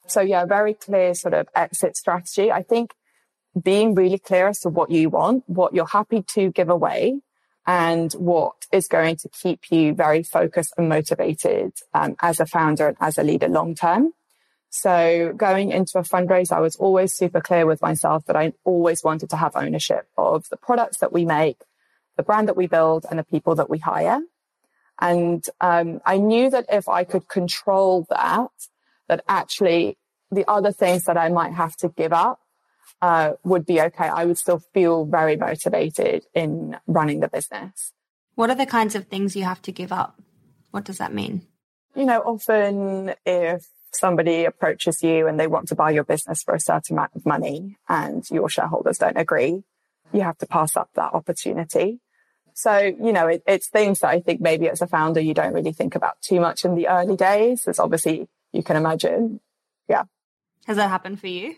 [0.07, 2.53] So yeah, very clear sort of exit strategy.
[2.53, 2.95] I think
[3.61, 7.21] being really clear as to what you want, what you're happy to give away
[7.67, 12.89] and what is going to keep you very focused and motivated um, as a founder
[12.89, 14.13] and as a leader long term.
[14.71, 19.05] So going into a fundraise, I was always super clear with myself that I always
[19.05, 21.59] wanted to have ownership of the products that we make,
[22.17, 24.21] the brand that we build and the people that we hire.
[25.01, 28.51] And um, I knew that if I could control that,
[29.09, 29.97] that actually
[30.31, 32.41] the other things that I might have to give up
[33.03, 34.07] uh, would be okay.
[34.09, 37.93] I would still feel very motivated in running the business.
[38.35, 40.21] What are the kinds of things you have to give up?
[40.71, 41.47] What does that mean?
[41.95, 46.55] You know, often if somebody approaches you and they want to buy your business for
[46.55, 49.63] a certain amount of money and your shareholders don't agree,
[50.13, 52.01] you have to pass up that opportunity.
[52.55, 55.53] So, you know, it, it's things that I think maybe as a founder, you don't
[55.53, 57.67] really think about too much in the early days.
[57.67, 59.41] As obviously you can imagine.
[59.89, 60.05] Yeah.
[60.67, 61.57] Has that happened for you?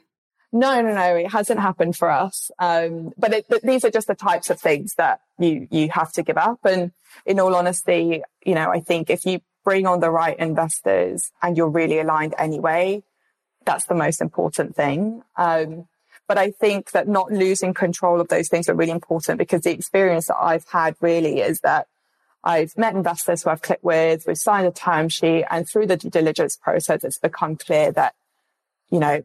[0.53, 2.51] No, no, no, it hasn't happened for us.
[2.59, 6.13] Um, but, it, but these are just the types of things that you, you have
[6.13, 6.61] to give up.
[6.65, 6.93] And
[7.25, 11.57] in all honesty, you know, I think if you bring on the right investors and
[11.57, 13.03] you're really aligned anyway,
[13.65, 15.23] that's the most important thing.
[15.37, 15.89] Um,
[16.29, 19.73] but I think that not losing control of those things are really important because the
[19.73, 21.89] experience that I've had really is that
[22.43, 25.97] I've met investors who I've clicked with, we've signed a term sheet and through the
[25.97, 28.15] due diligence process, it's become clear that,
[28.91, 29.25] you know,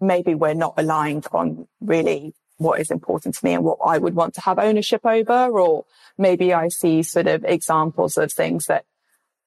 [0.00, 4.14] maybe we're not aligned on really what is important to me and what I would
[4.14, 5.84] want to have ownership over, or
[6.16, 8.84] maybe I see sort of examples of things that,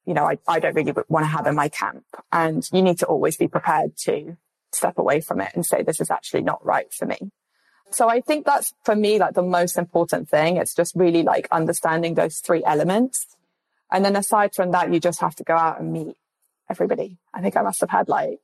[0.05, 2.05] you know, I, I don't really want to have in my camp.
[2.31, 4.37] And you need to always be prepared to
[4.71, 7.31] step away from it and say, this is actually not right for me.
[7.91, 10.57] So I think that's for me, like the most important thing.
[10.57, 13.25] It's just really like understanding those three elements.
[13.91, 16.15] And then aside from that, you just have to go out and meet
[16.69, 17.17] everybody.
[17.33, 18.39] I think I must have had like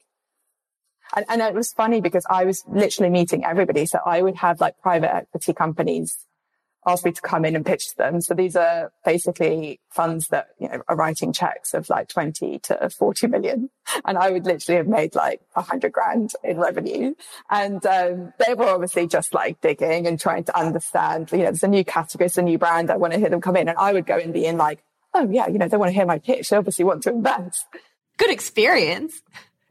[1.15, 3.85] and, and, it was funny because I was literally meeting everybody.
[3.85, 6.17] So I would have like private equity companies
[6.85, 8.21] ask me to come in and pitch to them.
[8.21, 12.89] So these are basically funds that, you know, are writing checks of like 20 to
[12.89, 13.69] 40 million.
[14.03, 17.15] And I would literally have made like a hundred grand in revenue.
[17.49, 21.63] And, um, they were obviously just like digging and trying to understand, you know, there's
[21.63, 22.91] a new category, it's a new brand.
[22.91, 23.67] I want to hear them come in.
[23.67, 24.83] And I would go and be in like,
[25.13, 26.49] oh yeah, you know, they want to hear my pitch.
[26.49, 27.65] They obviously want to invest.
[28.17, 29.21] Good experience.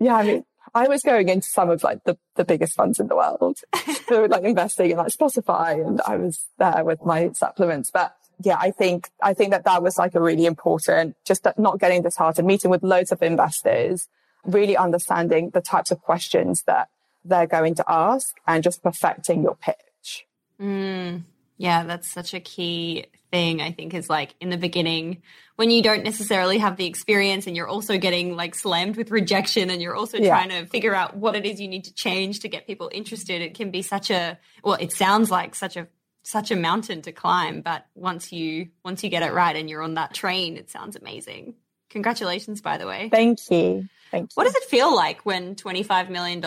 [0.00, 0.16] Yeah.
[0.16, 0.44] I mean,
[0.74, 3.58] I was going into some of like the, the biggest funds in the world.
[4.08, 7.90] so like investing in like Spotify and I was there with my supplements.
[7.92, 11.78] But yeah, I think, I think that that was like a really important, just not
[11.78, 14.08] getting disheartened, meeting with loads of investors,
[14.44, 16.88] really understanding the types of questions that
[17.24, 20.26] they're going to ask and just perfecting your pitch.
[20.60, 21.22] Mm,
[21.56, 25.22] yeah, that's such a key thing, I think, is like in the beginning
[25.56, 29.70] when you don't necessarily have the experience and you're also getting like slammed with rejection
[29.70, 30.28] and you're also yeah.
[30.28, 33.42] trying to figure out what it is you need to change to get people interested.
[33.42, 35.88] It can be such a, well, it sounds like such a,
[36.22, 39.82] such a mountain to climb, but once you, once you get it right and you're
[39.82, 41.54] on that train, it sounds amazing.
[41.90, 43.08] Congratulations, by the way.
[43.10, 43.88] Thank you.
[44.12, 44.34] Thank you.
[44.34, 46.40] What does it feel like when $25 million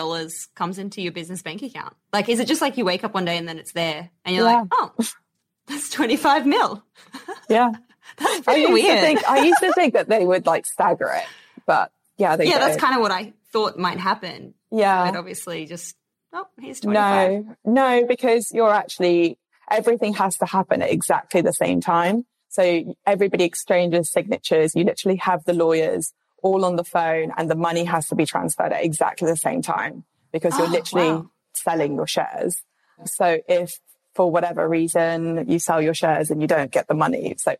[0.54, 1.94] comes into your business bank account?
[2.14, 4.34] Like, is it just like you wake up one day and then it's there and
[4.34, 4.60] you're yeah.
[4.60, 4.92] like, oh,
[5.68, 6.82] that's 25 mil.
[7.48, 7.72] Yeah.
[8.18, 9.00] that's pretty I weird.
[9.00, 11.26] Think, I used to think that they would like stagger it,
[11.66, 14.54] but yeah, they Yeah, that's kind of what I thought might happen.
[14.70, 15.10] Yeah.
[15.10, 15.96] But obviously just,
[16.32, 17.44] oh, here's 25.
[17.44, 19.38] No, no, because you're actually,
[19.70, 22.26] everything has to happen at exactly the same time.
[22.48, 24.74] So everybody exchanges signatures.
[24.74, 26.12] You literally have the lawyers
[26.42, 29.62] all on the phone and the money has to be transferred at exactly the same
[29.62, 31.30] time because you're oh, literally wow.
[31.54, 32.62] selling your shares.
[33.04, 33.78] So if
[34.18, 37.36] for whatever reason you sell your shares and you don't get the money.
[37.38, 37.54] So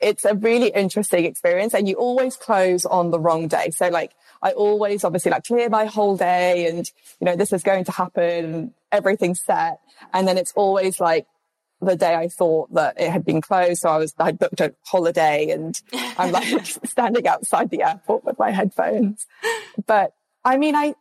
[0.00, 3.68] it's a really interesting experience and you always close on the wrong day.
[3.72, 6.90] So like I always obviously like clear my whole day and
[7.20, 8.72] you know, this is going to happen.
[8.90, 9.80] Everything's set.
[10.14, 11.26] And then it's always like
[11.82, 13.82] the day I thought that it had been closed.
[13.82, 18.38] So I was, I booked a holiday and I'm like standing outside the airport with
[18.38, 19.26] my headphones.
[19.86, 20.94] But I mean, I,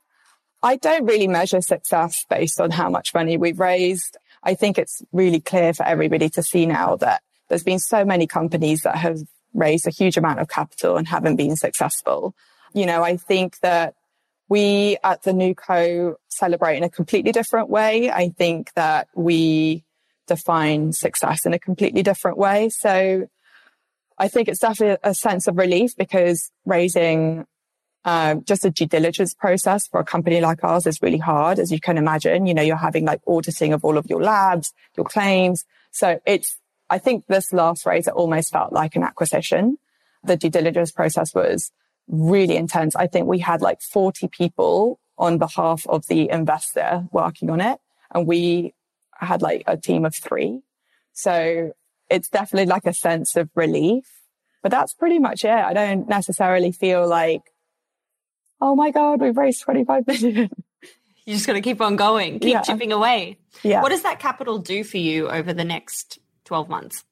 [0.62, 4.18] I don't really measure success based on how much money we've raised.
[4.48, 8.28] I think it's really clear for everybody to see now that there's been so many
[8.28, 9.20] companies that have
[9.54, 12.34] raised a huge amount of capital and haven't been successful.
[12.74, 13.95] You know, I think that
[14.48, 18.10] we at the Nue Co celebrate in a completely different way.
[18.10, 19.84] I think that we
[20.28, 22.70] define success in a completely different way.
[22.70, 23.28] So
[24.18, 27.45] I think it's definitely a sense of relief because raising
[28.06, 31.72] um, just a due diligence process for a company like ours is really hard, as
[31.72, 32.45] you can imagine.
[32.45, 35.66] You know, you're having like auditing of all of your labs, your claims.
[35.91, 36.58] So it's,
[36.89, 39.78] I think this last raise, it almost felt like an acquisition.
[40.24, 41.72] The due diligence process was
[42.08, 42.95] really intense.
[42.95, 47.80] I think we had like 40 people on behalf of the investor working on it.
[48.14, 48.74] And we
[49.20, 50.62] had like a team of three.
[51.14, 51.72] So
[52.10, 54.06] it's definitely like a sense of relief,
[54.62, 55.50] but that's pretty much it.
[55.50, 57.41] I don't necessarily feel like,
[58.62, 60.49] oh my God, we've raised 25 million.
[61.26, 62.62] You just got to keep on going, keep yeah.
[62.62, 63.38] chipping away.
[63.62, 63.82] Yeah.
[63.82, 67.03] What does that capital do for you over the next 12 months?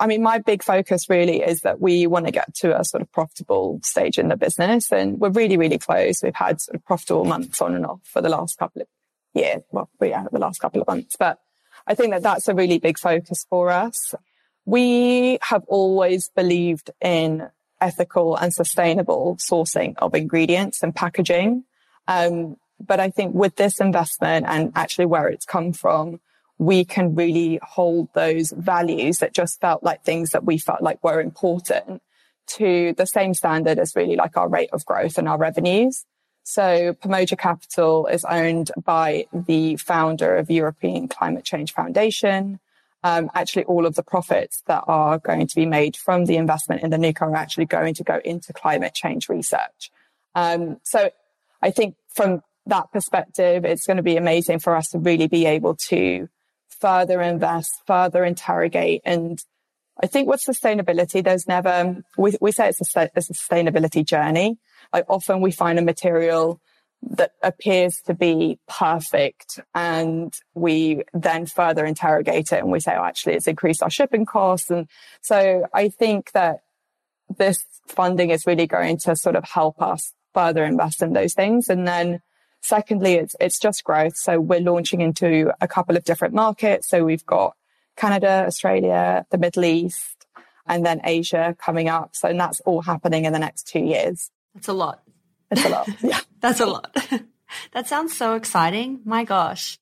[0.00, 3.02] I mean, my big focus really is that we want to get to a sort
[3.02, 6.24] of profitable stage in the business and we're really, really close.
[6.24, 8.88] We've had sort of profitable months on and off for the last couple of
[9.32, 9.62] years.
[9.70, 11.14] well, yeah, the last couple of months.
[11.16, 11.38] But
[11.86, 14.14] I think that that's a really big focus for us.
[14.64, 17.48] We have always believed in
[17.80, 21.64] ethical and sustainable sourcing of ingredients and packaging.
[22.06, 26.20] Um, but I think with this investment and actually where it's come from,
[26.58, 31.02] we can really hold those values that just felt like things that we felt like
[31.02, 32.02] were important
[32.48, 36.04] to the same standard as really like our rate of growth and our revenues.
[36.42, 42.58] So Pamoja Capital is owned by the founder of European Climate Change Foundation.
[43.04, 46.82] Um, actually, all of the profits that are going to be made from the investment
[46.82, 49.90] in the Nue Co are actually going to go into climate change research.
[50.34, 51.10] Um, so
[51.62, 55.46] I think from that perspective, it's going to be amazing for us to really be
[55.46, 56.28] able to
[56.80, 59.02] further invest, further interrogate.
[59.04, 59.42] And
[60.02, 64.58] I think with sustainability, there's never, we, we say it's a, a sustainability journey.
[64.92, 66.60] Like often we find a material
[67.02, 73.04] that appears to be perfect and we then further interrogate it and we say, oh,
[73.04, 74.70] actually it's increased our shipping costs.
[74.70, 74.88] And
[75.20, 76.60] so I think that
[77.36, 81.68] this funding is really going to sort of help us further invest in those things.
[81.68, 82.20] And then
[82.62, 84.16] secondly, it's, it's just growth.
[84.16, 86.88] So we're launching into a couple of different markets.
[86.88, 87.54] So we've got
[87.96, 90.26] Canada, Australia, the Middle East,
[90.66, 92.14] and then Asia coming up.
[92.14, 94.30] So that's all happening in the next two years.
[94.54, 95.02] That's a lot.
[95.50, 95.88] It's a lot.
[96.02, 96.20] Yeah.
[96.40, 96.96] That's a lot.
[97.72, 99.00] that sounds so exciting.
[99.04, 99.78] My gosh.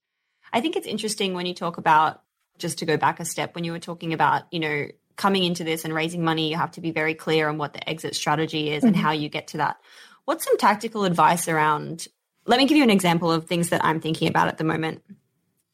[0.53, 2.23] I think it's interesting when you talk about,
[2.59, 4.87] just to go back a step, when you were talking about, you know,
[5.17, 7.89] coming into this and raising money, you have to be very clear on what the
[7.89, 8.89] exit strategy is mm-hmm.
[8.89, 9.77] and how you get to that.
[10.25, 12.07] What's some tactical advice around?
[12.47, 15.03] Let me give you an example of things that I'm thinking about at the moment.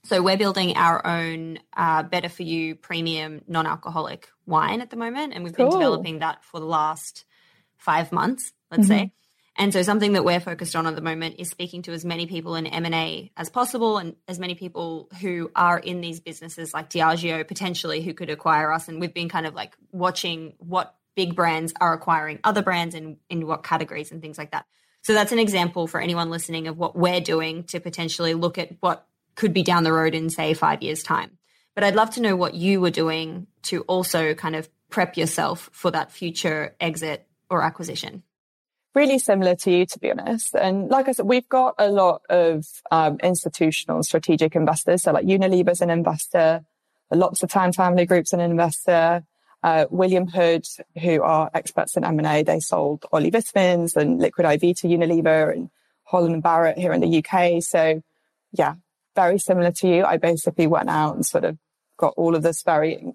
[0.04, 5.32] So we're building our own uh, better for you premium non-alcoholic wine at the moment,
[5.32, 5.70] and we've cool.
[5.70, 7.24] been developing that for the last
[7.76, 8.92] five months, let's mm-hmm.
[8.92, 9.12] say.
[9.56, 12.26] And so something that we're focused on at the moment is speaking to as many
[12.26, 16.88] people in M&A as possible and as many people who are in these businesses like
[16.88, 18.88] Diageo potentially who could acquire us.
[18.88, 23.18] And we've been kind of like watching what big brands are acquiring other brands and
[23.28, 24.64] in what categories and things like that.
[25.02, 28.70] So that's an example for anyone listening of what we're doing to potentially look at
[28.80, 31.38] what could be down the road in say five years time.
[31.74, 35.68] But I'd love to know what you were doing to also kind of prep yourself
[35.72, 38.22] for that future exit or acquisition
[38.94, 40.54] really similar to you, to be honest.
[40.54, 45.02] And like I said, we've got a lot of um, institutional strategic investors.
[45.02, 46.64] So like Unilever's an investor,
[47.10, 49.24] lots of L'Occitane family group's an investor.
[49.62, 50.66] Uh, William Hood,
[51.00, 55.70] who are experts in M&A, they sold OLLY Vitamins and Liquid IV to Unilever and
[56.02, 57.62] Holland and Barrett here in the UK.
[57.62, 58.02] So
[58.52, 58.74] yeah,
[59.14, 60.04] very similar to you.
[60.04, 61.58] I basically went out and sort of
[61.96, 63.14] got all of this very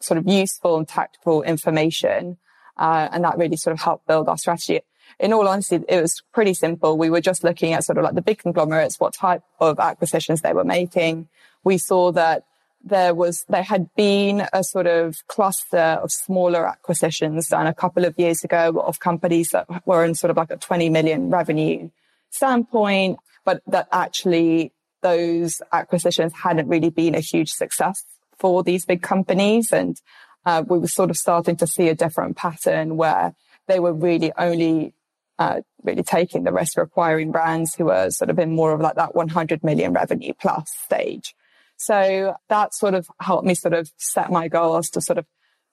[0.00, 2.38] sort of useful and tactical information.
[2.76, 4.80] Uh, and that really sort of helped build our strategy
[5.22, 6.98] in all honesty, it was pretty simple.
[6.98, 10.40] We were just looking at sort of like the big conglomerates, what type of acquisitions
[10.40, 11.28] they were making.
[11.62, 12.44] We saw that
[12.84, 18.04] there was, there had been a sort of cluster of smaller acquisitions done a couple
[18.04, 21.88] of years ago of companies that were in sort of like a 20 million revenue
[22.30, 28.04] standpoint, but that actually those acquisitions hadn't really been a huge success
[28.38, 29.70] for these big companies.
[29.70, 30.00] And
[30.44, 33.36] uh, we were sort of starting to see a different pattern where
[33.68, 34.94] they were really only
[35.42, 38.80] uh, really taking the risk of acquiring brands who are sort of in more of
[38.80, 41.34] like that 100 million revenue plus stage.
[41.76, 45.26] So that sort of helped me sort of set my goals to sort of,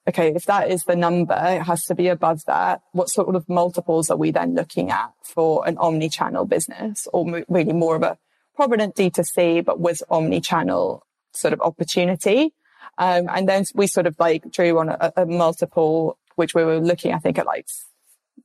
[0.07, 2.81] okay, if that is the number, it has to be above that.
[2.93, 7.73] What sort of multiples are we then looking at for an omni-channel business or really
[7.73, 8.17] more of a
[8.55, 12.55] prominent D2C, but with omni-channel sort of opportunity?
[12.97, 16.79] Um, and then we sort of like drew on a, a multiple, which we were
[16.79, 17.67] looking, I think at like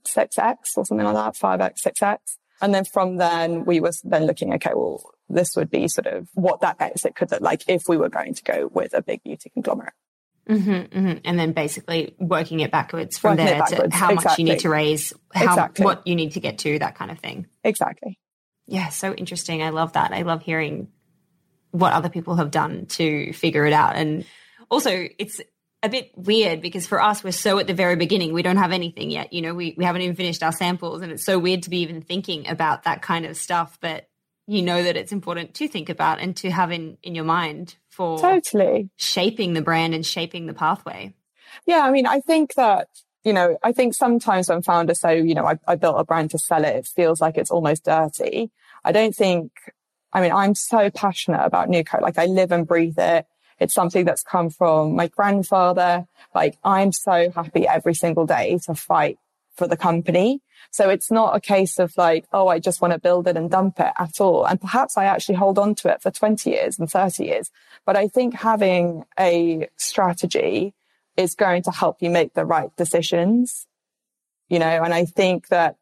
[0.05, 2.19] 6x or something like that, 5x, 6x.
[2.61, 6.29] And then from then we were then looking, okay, well, this would be sort of
[6.35, 9.23] what that exit could look like if we were going to go with a big
[9.23, 9.95] beauty conglomerate.
[10.49, 11.19] Mm-hmm, mm-hmm.
[11.25, 13.93] And then basically working it backwards from working there backwards.
[13.93, 14.31] to how exactly.
[14.31, 15.85] much you need to raise, how, exactly.
[15.85, 17.47] what you need to get to, that kind of thing.
[17.63, 18.19] Exactly.
[18.67, 19.63] Yeah, so interesting.
[19.63, 20.13] I love that.
[20.13, 20.89] I love hearing
[21.71, 23.97] what other people have done to figure it out.
[23.97, 24.25] And
[24.71, 25.41] also, it's
[25.85, 28.33] a bit weird because for us, we're so at the very beginning.
[28.33, 29.33] We don't have anything yet.
[29.33, 31.81] You know, we, we haven't even finished our samples and it's so weird to be
[31.81, 33.79] even thinking about that kind of stuff.
[33.81, 34.09] But
[34.47, 37.77] you know that it's important to think about and to have in, in your mind
[37.91, 41.15] for totally shaping the brand and shaping the pathway.
[41.67, 41.81] Yeah.
[41.81, 42.89] I mean, I think that,
[43.23, 46.31] you know, I think sometimes when founders say, you know, I, I built a brand
[46.31, 48.51] to sell it, it feels like it's almost dirty.
[48.85, 49.53] I don't think,
[50.13, 51.99] I mean, I'm so passionate about New Nue Co.
[52.01, 53.27] Like I live and breathe it.
[53.59, 56.07] It's something that's come from my grandfather.
[56.35, 59.19] Like I'm so happy every single day to fight
[59.55, 60.41] for the company.
[60.71, 63.51] So it's not a case of like, oh, I just want to build it and
[63.51, 64.45] dump it at all.
[64.45, 67.51] And perhaps I actually hold on to it for 20 years and 30 years.
[67.87, 70.75] But I think having a strategy
[71.17, 73.67] is going to help you make the right decisions,
[74.49, 75.77] you know, and I think that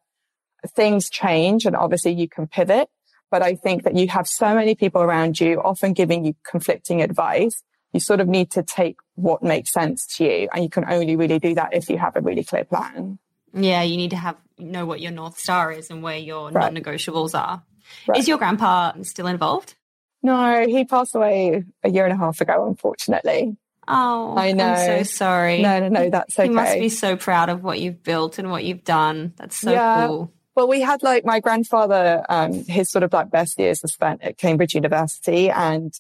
[0.69, 2.89] things change and obviously you can pivot.
[3.33, 7.01] But I think that you have so many people around you often giving you conflicting
[7.01, 7.63] advice.
[7.95, 10.49] You sort of need to take what makes sense to you.
[10.53, 13.19] And you can only really do that if you have a really clear plan.
[13.55, 16.73] Yeah, you need to have know what your North Star is and where your Right.
[16.73, 17.63] non-negotiables are.
[18.07, 18.19] Right.
[18.19, 19.75] Is your grandpa still involved?
[20.23, 23.57] No, he passed away a year and a half ago, unfortunately.
[23.89, 24.65] Oh, I know.
[24.67, 25.63] I'm so sorry.
[25.63, 26.49] No, no, no, that's okay.
[26.49, 29.33] He must be so proud of what you've built and what you've done.
[29.37, 30.07] That's so Yeah.
[30.07, 30.31] cool.
[30.55, 34.23] Well, we had like my grandfather, um, his sort of like best years were spent
[34.23, 35.93] at Cambridge University and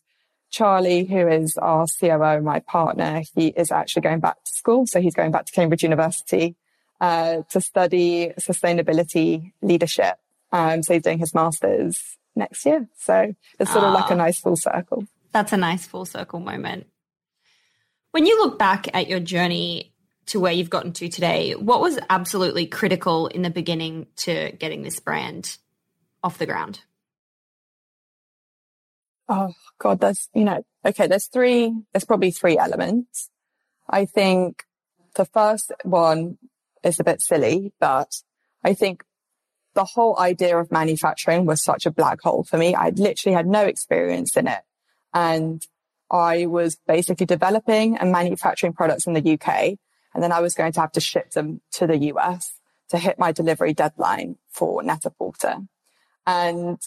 [0.51, 4.87] Charlie, who is our COO, my partner, he is actually going back to school.
[4.87, 6.55] So he's going back to Cambridge University,
[7.01, 10.17] uh, to study sustainability leadership.
[10.53, 12.87] Um, so he's doing his master's next year.
[12.99, 14.15] So it's sort of like Ah.
[14.15, 15.07] a nice full circle.
[15.33, 16.87] That's a nice full circle moment.
[18.11, 19.92] When you look back at your journey
[20.27, 24.83] to where you've gotten to today, what was absolutely critical in the beginning to getting
[24.83, 25.59] this brand
[26.23, 26.81] off the ground?
[29.29, 33.31] Oh God, there's, you know, okay, there's three, there's probably three elements.
[33.89, 34.65] I think
[35.15, 36.39] the first one
[36.83, 38.23] is a bit silly, but
[38.65, 39.05] I think
[39.75, 42.75] the whole idea of manufacturing was such a black hole for me.
[42.75, 44.61] I literally had no experience in it.
[45.15, 45.67] And
[46.11, 49.79] I was basically developing and manufacturing products in the UK.
[50.15, 52.53] And then I was going to have to ship them to the US
[52.91, 55.57] to hit my delivery deadline for Net-a-Porter.
[56.27, 56.79] And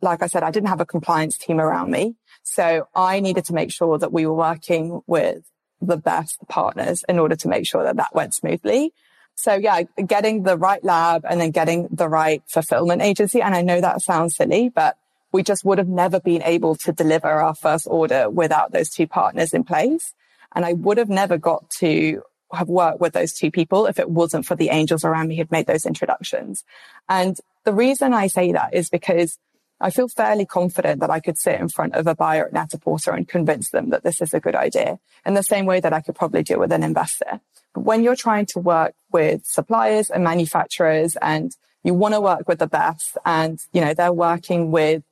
[0.00, 2.14] like I said, I didn't have a compliance team around me.
[2.42, 5.44] So I needed to make sure that we were working with
[5.80, 8.92] the best partners in order to make sure that that went smoothly.
[9.34, 13.40] So yeah, getting the right lab and then getting the right fulfillment agency.
[13.40, 14.96] And I know that sounds silly, but
[15.30, 19.06] we just would have never been able to deliver our first order without those two
[19.06, 20.12] partners in place.
[20.54, 22.22] And I would have never got to
[22.52, 25.50] have worked with those two people if it wasn't for the angels around me who'd
[25.50, 26.64] made those introductions.
[27.08, 29.38] And the reason I say that is because
[29.80, 33.12] I feel fairly confident that I could sit in front of a buyer at Net-a-Porter
[33.12, 36.00] and convince them that this is a good idea in the same way that I
[36.00, 37.40] could probably do with an investor.
[37.74, 42.48] But when you're trying to work with suppliers and manufacturers and you want to work
[42.48, 45.04] with the best and, you know, they're working with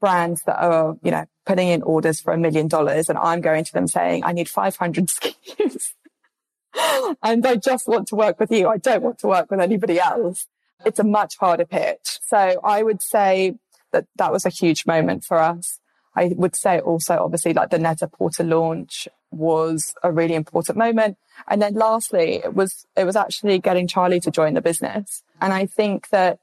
[0.00, 3.64] brands that are, you know, putting in orders for a million dollars and I'm going
[3.64, 5.92] to them saying, I need 500 SKUs
[7.22, 8.68] and I just want to work with you.
[8.68, 10.46] I don't want to work with anybody else.
[10.84, 12.18] It's a much harder pitch.
[12.26, 13.56] So I would say
[13.92, 15.78] that that was a huge moment for us.
[16.14, 21.18] I would say also, obviously, like the Net-a-Porter launch was a really important moment.
[21.46, 25.22] And then lastly, it was, it was actually getting Charlie to join the business.
[25.40, 26.38] And I think that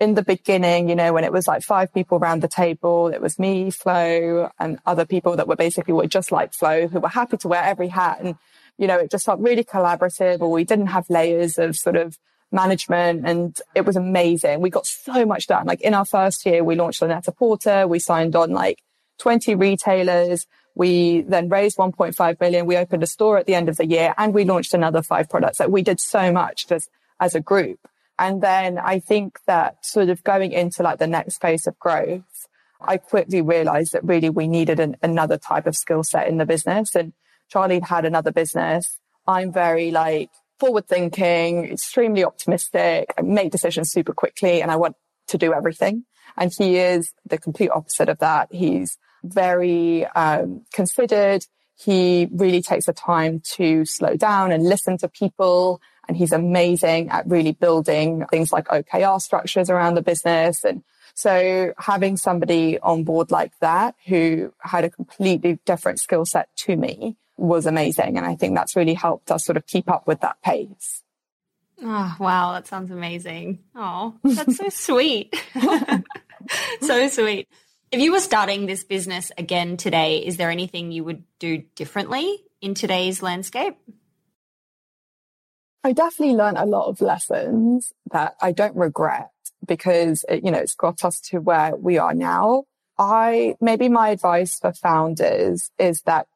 [0.00, 3.20] in the beginning, you know, when it was like five people around the table, it
[3.20, 7.08] was me, Flo, and other people that were basically were just like Flo, who were
[7.08, 8.18] happy to wear every hat.
[8.20, 8.36] And,
[8.78, 12.16] you know, it just felt really collaborative or we didn't have layers of sort of
[12.50, 14.60] management and it was amazing.
[14.60, 15.66] We got so much done.
[15.66, 17.86] Like in our first year, we launched the Net-a-Porter.
[17.86, 18.82] We signed on like
[19.18, 20.46] 20 retailers.
[20.74, 22.66] We then raised 1.5 billion.
[22.66, 25.28] We opened a store at the end of the year and we launched another five
[25.28, 25.60] products.
[25.60, 26.88] Like we did so much just
[27.20, 27.80] as a group.
[28.18, 32.46] And then I think that sort of going into like the next phase of growth,
[32.80, 36.46] I quickly realized that really we needed an, another type of skill set in the
[36.46, 36.94] business.
[36.94, 37.12] And
[37.48, 38.98] Charlie had another business.
[39.26, 43.12] I'm very like forward thinking, extremely optimistic.
[43.16, 44.96] I make decisions super quickly and I want
[45.28, 46.04] to do everything.
[46.36, 48.48] And he is the complete opposite of that.
[48.52, 51.44] He's very um, considered.
[51.76, 55.80] He really takes the time to slow down and listen to people.
[56.08, 60.64] And he's amazing at really building things like OKR structures around the business.
[60.64, 60.82] And
[61.14, 66.76] so having somebody on board like that who had a completely different skill set to
[66.76, 68.16] me was amazing.
[68.16, 71.02] And I think that's really helped us sort of keep up with that pace.
[71.82, 73.60] Oh, wow, that sounds amazing.
[73.74, 75.34] Oh, that's so sweet.
[76.80, 77.48] so sweet.
[77.90, 82.42] If you were starting this business again today, is there anything you would do differently
[82.60, 83.76] in today's landscape?
[85.84, 89.30] I definitely learned a lot of lessons that I don't regret
[89.64, 92.64] because, it, you know, it's got us to where we are now.
[92.98, 96.26] I, maybe my advice for founders is that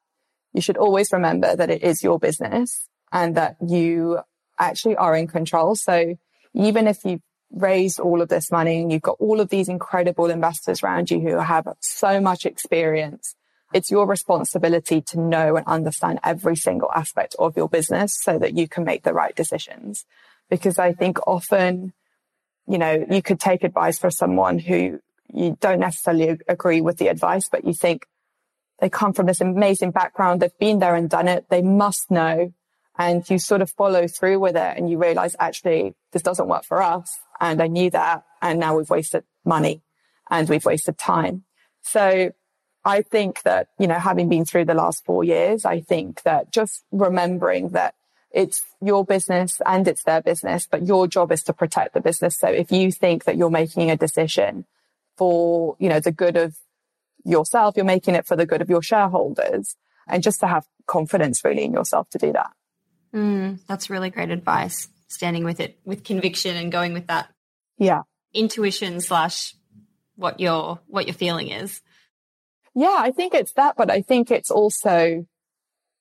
[0.53, 4.21] you should always remember that it is your business and that you
[4.59, 5.75] actually are in control.
[5.75, 6.17] So
[6.55, 10.31] even if you've raised all of this money and you've got all of these incredible
[10.31, 13.35] investors around you who have so much experience,
[13.73, 18.57] it's your responsibility to know and understand every single aspect of your business so that
[18.57, 20.05] you can make the right decisions.
[20.51, 21.93] Because I think often,
[22.67, 25.01] you know, you could take advice from someone who
[25.33, 28.07] you don't necessarily agree with the advice, but you think
[28.83, 30.43] they come from this amazing background.
[30.43, 31.49] They've been there and done it.
[31.49, 32.53] They must know.
[32.99, 36.65] And you sort of follow through with it and you realize actually this doesn't work
[36.65, 37.17] for us.
[37.41, 38.25] And I knew that.
[38.43, 39.83] And now we've wasted money
[40.29, 41.45] and we've wasted time.
[41.83, 42.33] So
[42.85, 46.53] I think that, you know, having been through the last four years, I think that
[46.53, 47.95] just remembering that
[48.33, 52.37] it's your business and it's their business, but your job is to protect the business.
[52.37, 54.65] So if you think that you're making a decision
[55.17, 56.57] for, you know, the good of
[57.25, 59.77] yourself, you're making it for the good of your shareholders
[60.09, 62.51] and just to have confidence really in yourself to do that.
[63.15, 64.89] Mm, that's really great advice.
[65.09, 67.29] Standing with it with conviction and going with that.
[67.79, 68.03] Yeah.
[68.33, 69.55] Intuition slash
[70.17, 71.83] what your what your feeling is.
[72.75, 75.27] Yeah, I think it's that, but I think it's also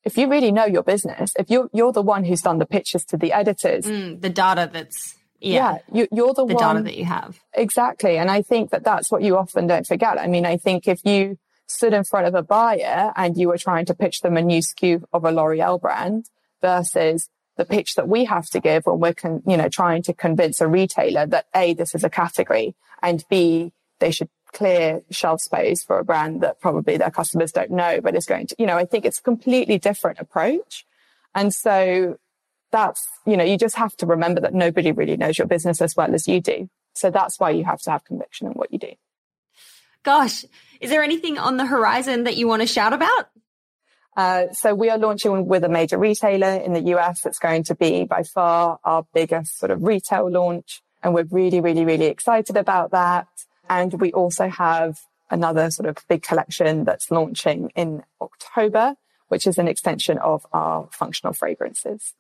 [0.04, 3.04] if you really know your business, if you're you're the one who's done the pictures
[3.06, 6.84] to the editors, mm, the data that's yeah, yeah you, are the, the one data
[6.84, 10.20] that you have exactly, and I think that that's what you often don't forget.
[10.20, 11.38] I mean, I think if you
[11.68, 14.62] stood in front of a buyer and you were trying to pitch them a new
[14.62, 16.30] SKU of a L'Oreal brand
[16.62, 20.14] versus the pitch that we have to give when we're, con- you know, trying to
[20.14, 25.42] convince a retailer that A, this is a category and B, they should clear shelf
[25.42, 28.66] space for a brand that probably their customers don't know, but is going to, you
[28.66, 30.86] know, I think it's a completely different approach.
[31.34, 32.18] And so
[32.72, 35.96] that's, you know, you just have to remember that nobody really knows your business as
[35.96, 36.70] well as you do.
[36.94, 38.92] So that's why you have to have conviction in what you do.
[40.04, 40.46] Gosh,
[40.80, 43.30] is there anything on the horizon that you want to shout about?
[44.18, 47.26] Uh, so we are launching with a major retailer in the US.
[47.26, 50.82] It's going to be by far our biggest sort of retail launch.
[51.04, 53.28] And we're really, really, really excited about that.
[53.70, 55.00] And we also have
[55.30, 58.96] another sort of big collection that's launching in October,
[59.30, 62.14] which is an extension of our functional fragrances.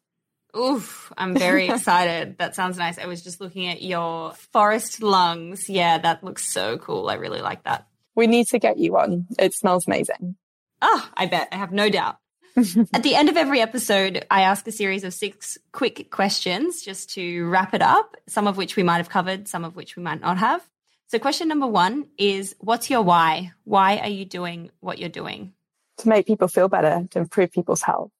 [0.57, 2.37] Oof, I'm very excited.
[2.39, 2.97] that sounds nice.
[2.97, 5.69] I was just looking at your forest lungs.
[5.69, 7.09] Yeah, that looks so cool.
[7.09, 7.87] I really like that.
[8.15, 9.27] We need to get you one.
[9.39, 10.35] It smells amazing.
[10.81, 11.47] Oh, I bet.
[11.51, 12.17] I have no doubt.
[12.93, 17.11] At the end of every episode, I ask a series of six quick questions just
[17.11, 20.03] to wrap it up, some of which we might have covered, some of which we
[20.03, 20.61] might not have.
[21.07, 23.53] So, question number one is What's your why?
[23.63, 25.53] Why are you doing what you're doing?
[25.99, 28.11] To make people feel better, to improve people's health.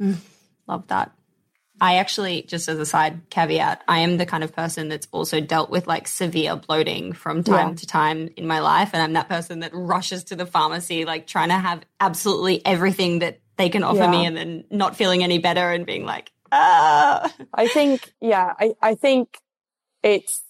[0.00, 0.16] Mm,
[0.66, 1.12] love that.
[1.80, 5.40] I actually, just as a side caveat, I am the kind of person that's also
[5.40, 7.74] dealt with like severe bloating from time yeah.
[7.76, 8.90] to time in my life.
[8.92, 13.20] And I'm that person that rushes to the pharmacy, like trying to have absolutely everything
[13.20, 14.10] that they can offer yeah.
[14.10, 17.32] me and then not feeling any better and being like, ah.
[17.54, 19.38] I think, yeah, I, I think
[20.02, 20.42] it's,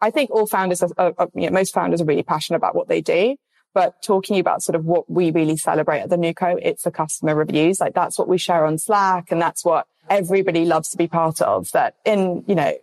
[0.00, 2.76] I think all founders are, are, are you know, most founders are really passionate about
[2.76, 3.36] what they do.
[3.74, 6.90] But talking about sort of what we really celebrate at the Nue Co, it's the
[6.90, 7.78] customer reviews.
[7.78, 11.40] Like that's what we share on Slack and that's what everybody loves to be part
[11.40, 12.74] of that in, you know,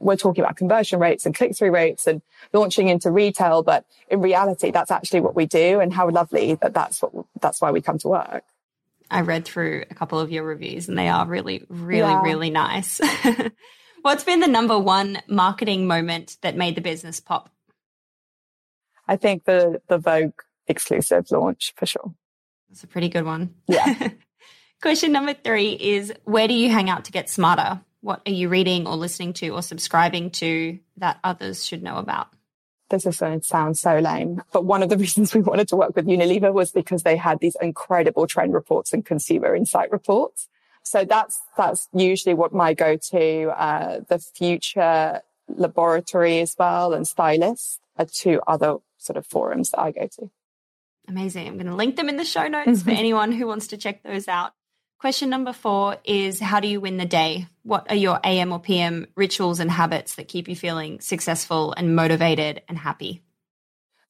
[0.00, 2.22] we're talking about conversion rates and click through rates and
[2.52, 3.62] launching into retail.
[3.62, 7.60] But in reality, that's actually what we do and how lovely that that's what, that's
[7.60, 8.44] why we come to work.
[9.10, 12.22] I read through a couple of your reviews and they are really, really, yeah.
[12.22, 13.00] really nice.
[14.02, 17.50] What's been the number one marketing moment that made the business pop?
[19.06, 22.14] I think the, the Vogue exclusive launch for sure.
[22.70, 23.54] That's a pretty good one.
[23.66, 24.10] Yeah.
[24.82, 27.80] Question number three is Where do you hang out to get smarter?
[28.00, 32.28] What are you reading or listening to or subscribing to that others should know about?
[32.88, 35.76] This is going to sound so lame, but one of the reasons we wanted to
[35.76, 40.48] work with Unilever was because they had these incredible trend reports and consumer insight reports.
[40.82, 47.80] So that's, that's usually what my go-to, uh, the future laboratory as well and stylist
[47.98, 50.30] are two other sort of forums that I go to.
[51.06, 51.48] Amazing.
[51.48, 54.02] I'm going to link them in the show notes for anyone who wants to check
[54.02, 54.52] those out.
[55.00, 57.46] Question number four is How do you win the day?
[57.62, 61.96] What are your AM or PM rituals and habits that keep you feeling successful and
[61.96, 63.22] motivated and happy?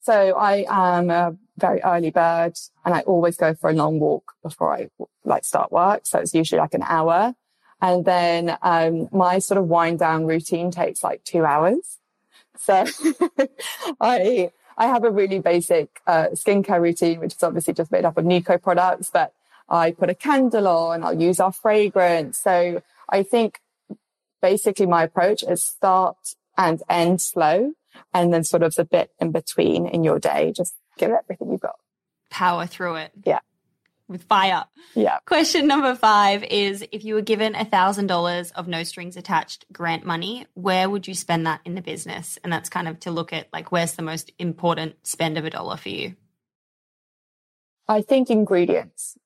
[0.01, 4.33] So I am a very early bird and I always go for a long walk
[4.43, 4.89] before I
[5.23, 6.01] like start work.
[6.03, 7.35] So it's usually like an hour.
[7.81, 11.99] And then, um, my sort of wind down routine takes like two hours.
[12.57, 12.83] So
[14.01, 18.17] I, I have a really basic, uh, skincare routine, which is obviously just made up
[18.17, 19.33] of Nue Co products, but
[19.71, 22.37] I put a candle on, I'll use our fragrance.
[22.37, 23.61] So I think
[24.41, 27.73] basically my approach is start and end slow
[28.13, 30.51] and then sort of the bit in between in your day.
[30.55, 31.79] Just give it everything you've got.
[32.29, 33.11] Power through it.
[33.23, 33.39] Yeah.
[34.09, 34.65] With fire.
[34.93, 35.19] Yeah.
[35.25, 39.63] Question number five is if you were given a thousand dollars of no strings attached
[39.71, 42.37] grant money, where would you spend that in the business?
[42.43, 45.49] And that's kind of to look at like where's the most important spend of a
[45.49, 46.15] dollar for you?
[47.87, 49.17] I think ingredients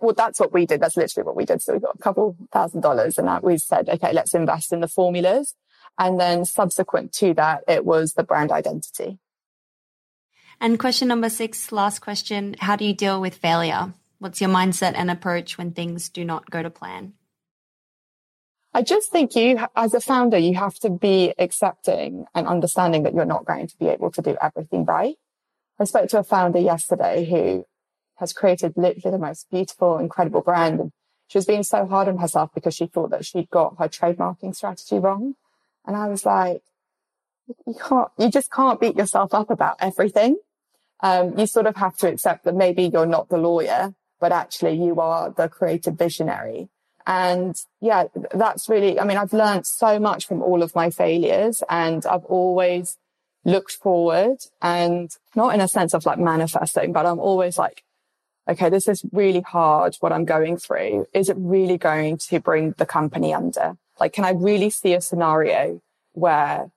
[0.00, 0.80] well, that's what we did.
[0.80, 1.62] That's literally what we did.
[1.62, 4.80] So we got a couple thousand dollars and that we said, okay, let's invest in
[4.80, 5.54] the formulas.
[5.98, 9.18] And then subsequent to that, it was the brand identity.
[10.60, 12.56] And question number six, last question.
[12.58, 13.94] How do you deal with failure?
[14.18, 17.14] What's your mindset and approach when things do not go to plan?
[18.72, 23.14] I just think you, as a founder, you have to be accepting and understanding that
[23.14, 25.16] you're not going to be able to do everything right.
[25.78, 27.64] I spoke to a founder yesterday who
[28.16, 30.80] has created literally the most beautiful, incredible brand.
[30.80, 30.92] And
[31.28, 34.54] she was being so hard on herself because she thought that she'd got her trademarking
[34.54, 35.34] strategy wrong.
[35.86, 36.62] And I was like,
[37.66, 40.36] you can't, you just can't beat yourself up about everything.
[41.00, 44.76] Um, you sort of have to accept that maybe you're not the lawyer, but actually
[44.82, 46.68] you are the creative visionary.
[47.06, 51.62] And yeah, that's really, I mean, I've learned so much from all of my failures
[51.68, 52.96] and I've always
[53.44, 57.82] looked forward and not in a sense of like manifesting, but I'm always like,
[58.48, 60.78] okay, this is really hard what I'm going through.
[60.78, 61.06] Mm.
[61.14, 63.76] Is it really going to bring the company under?
[63.98, 65.80] Like, can I really see a scenario
[66.12, 66.70] where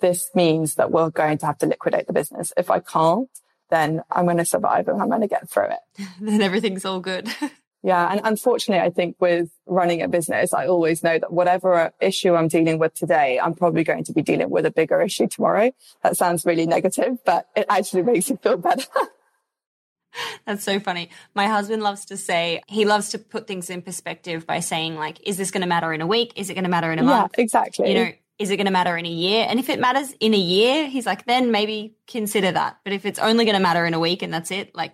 [0.00, 2.52] this means that we're going to have to liquidate the business?
[2.56, 3.30] If I can't,
[3.70, 6.06] then I'm going to survive and I'm going to get through it.
[6.20, 7.28] then everything's all good.
[7.82, 8.10] yeah.
[8.10, 12.48] And unfortunately, I think with running a business, I always know that whatever issue I'm
[12.48, 15.72] dealing with today, I'm probably going to be dealing with a bigger issue tomorrow.
[16.02, 18.86] That sounds really negative, but it actually makes me feel better.
[20.46, 21.10] That's so funny.
[21.34, 25.18] My husband loves to say, he loves to put things in perspective by saying, like,
[25.26, 26.32] is this going to matter in a week?
[26.36, 27.34] Is it going to matter in a month?
[27.38, 27.88] Exactly.
[27.88, 29.46] You know, is it going to matter in a year?
[29.48, 32.78] And if it matters in a year, he's like, then maybe consider that.
[32.84, 34.92] But if it's only going to matter in a week and that's it, like,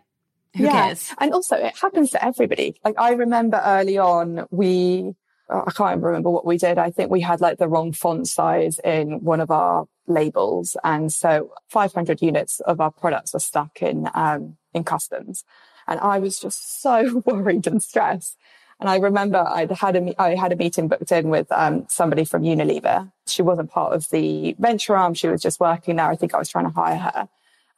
[0.56, 0.88] who yeah.
[0.88, 1.12] cares?
[1.18, 2.80] And also, it happens to everybody.
[2.84, 5.14] Like, I remember early on, we,
[5.48, 6.76] oh, I can't remember what we did.
[6.76, 10.76] I think we had like the wrong font size in one of our labels.
[10.84, 15.44] And so 500 units of our products were stuck in, um, in customs.
[15.86, 18.36] And I was just so worried and stressed.
[18.80, 22.24] And I remember I'd had a, I had a meeting booked in with um, somebody
[22.24, 23.12] from Unilever.
[23.26, 25.12] She wasn't part of the venture arm.
[25.12, 26.08] She was just working there.
[26.08, 27.28] I think I was trying to hire her.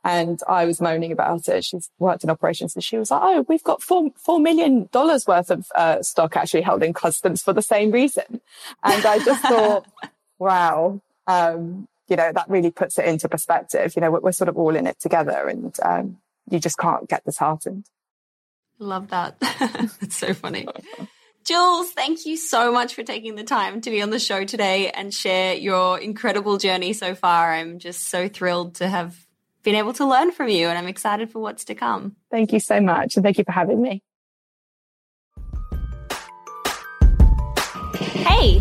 [0.05, 1.65] And I was moaning about it.
[1.65, 5.27] She's worked in operations and she was like, Oh, we've got four, four million dollars
[5.27, 8.41] worth of uh, stock actually held in customs for the same reason.
[8.83, 9.87] And I just thought,
[10.39, 13.95] wow, um, you know, that really puts it into perspective.
[13.97, 16.19] You know, we're, we're sort of all in it together and, um,
[16.51, 17.87] you just can't get disheartened.
[18.79, 19.37] Love that.
[20.03, 20.69] It's so funny.
[21.47, 24.91] Jules, thank you so much for taking the time to be on the show today
[24.91, 27.55] and share your incredible journey so far.
[27.55, 29.17] I'm just so thrilled to have
[29.63, 32.17] been able to learn from you and I'm excited for what's to come.
[32.31, 33.17] Thank you so much.
[33.17, 34.03] And thank you for having me.
[37.97, 38.61] Hey,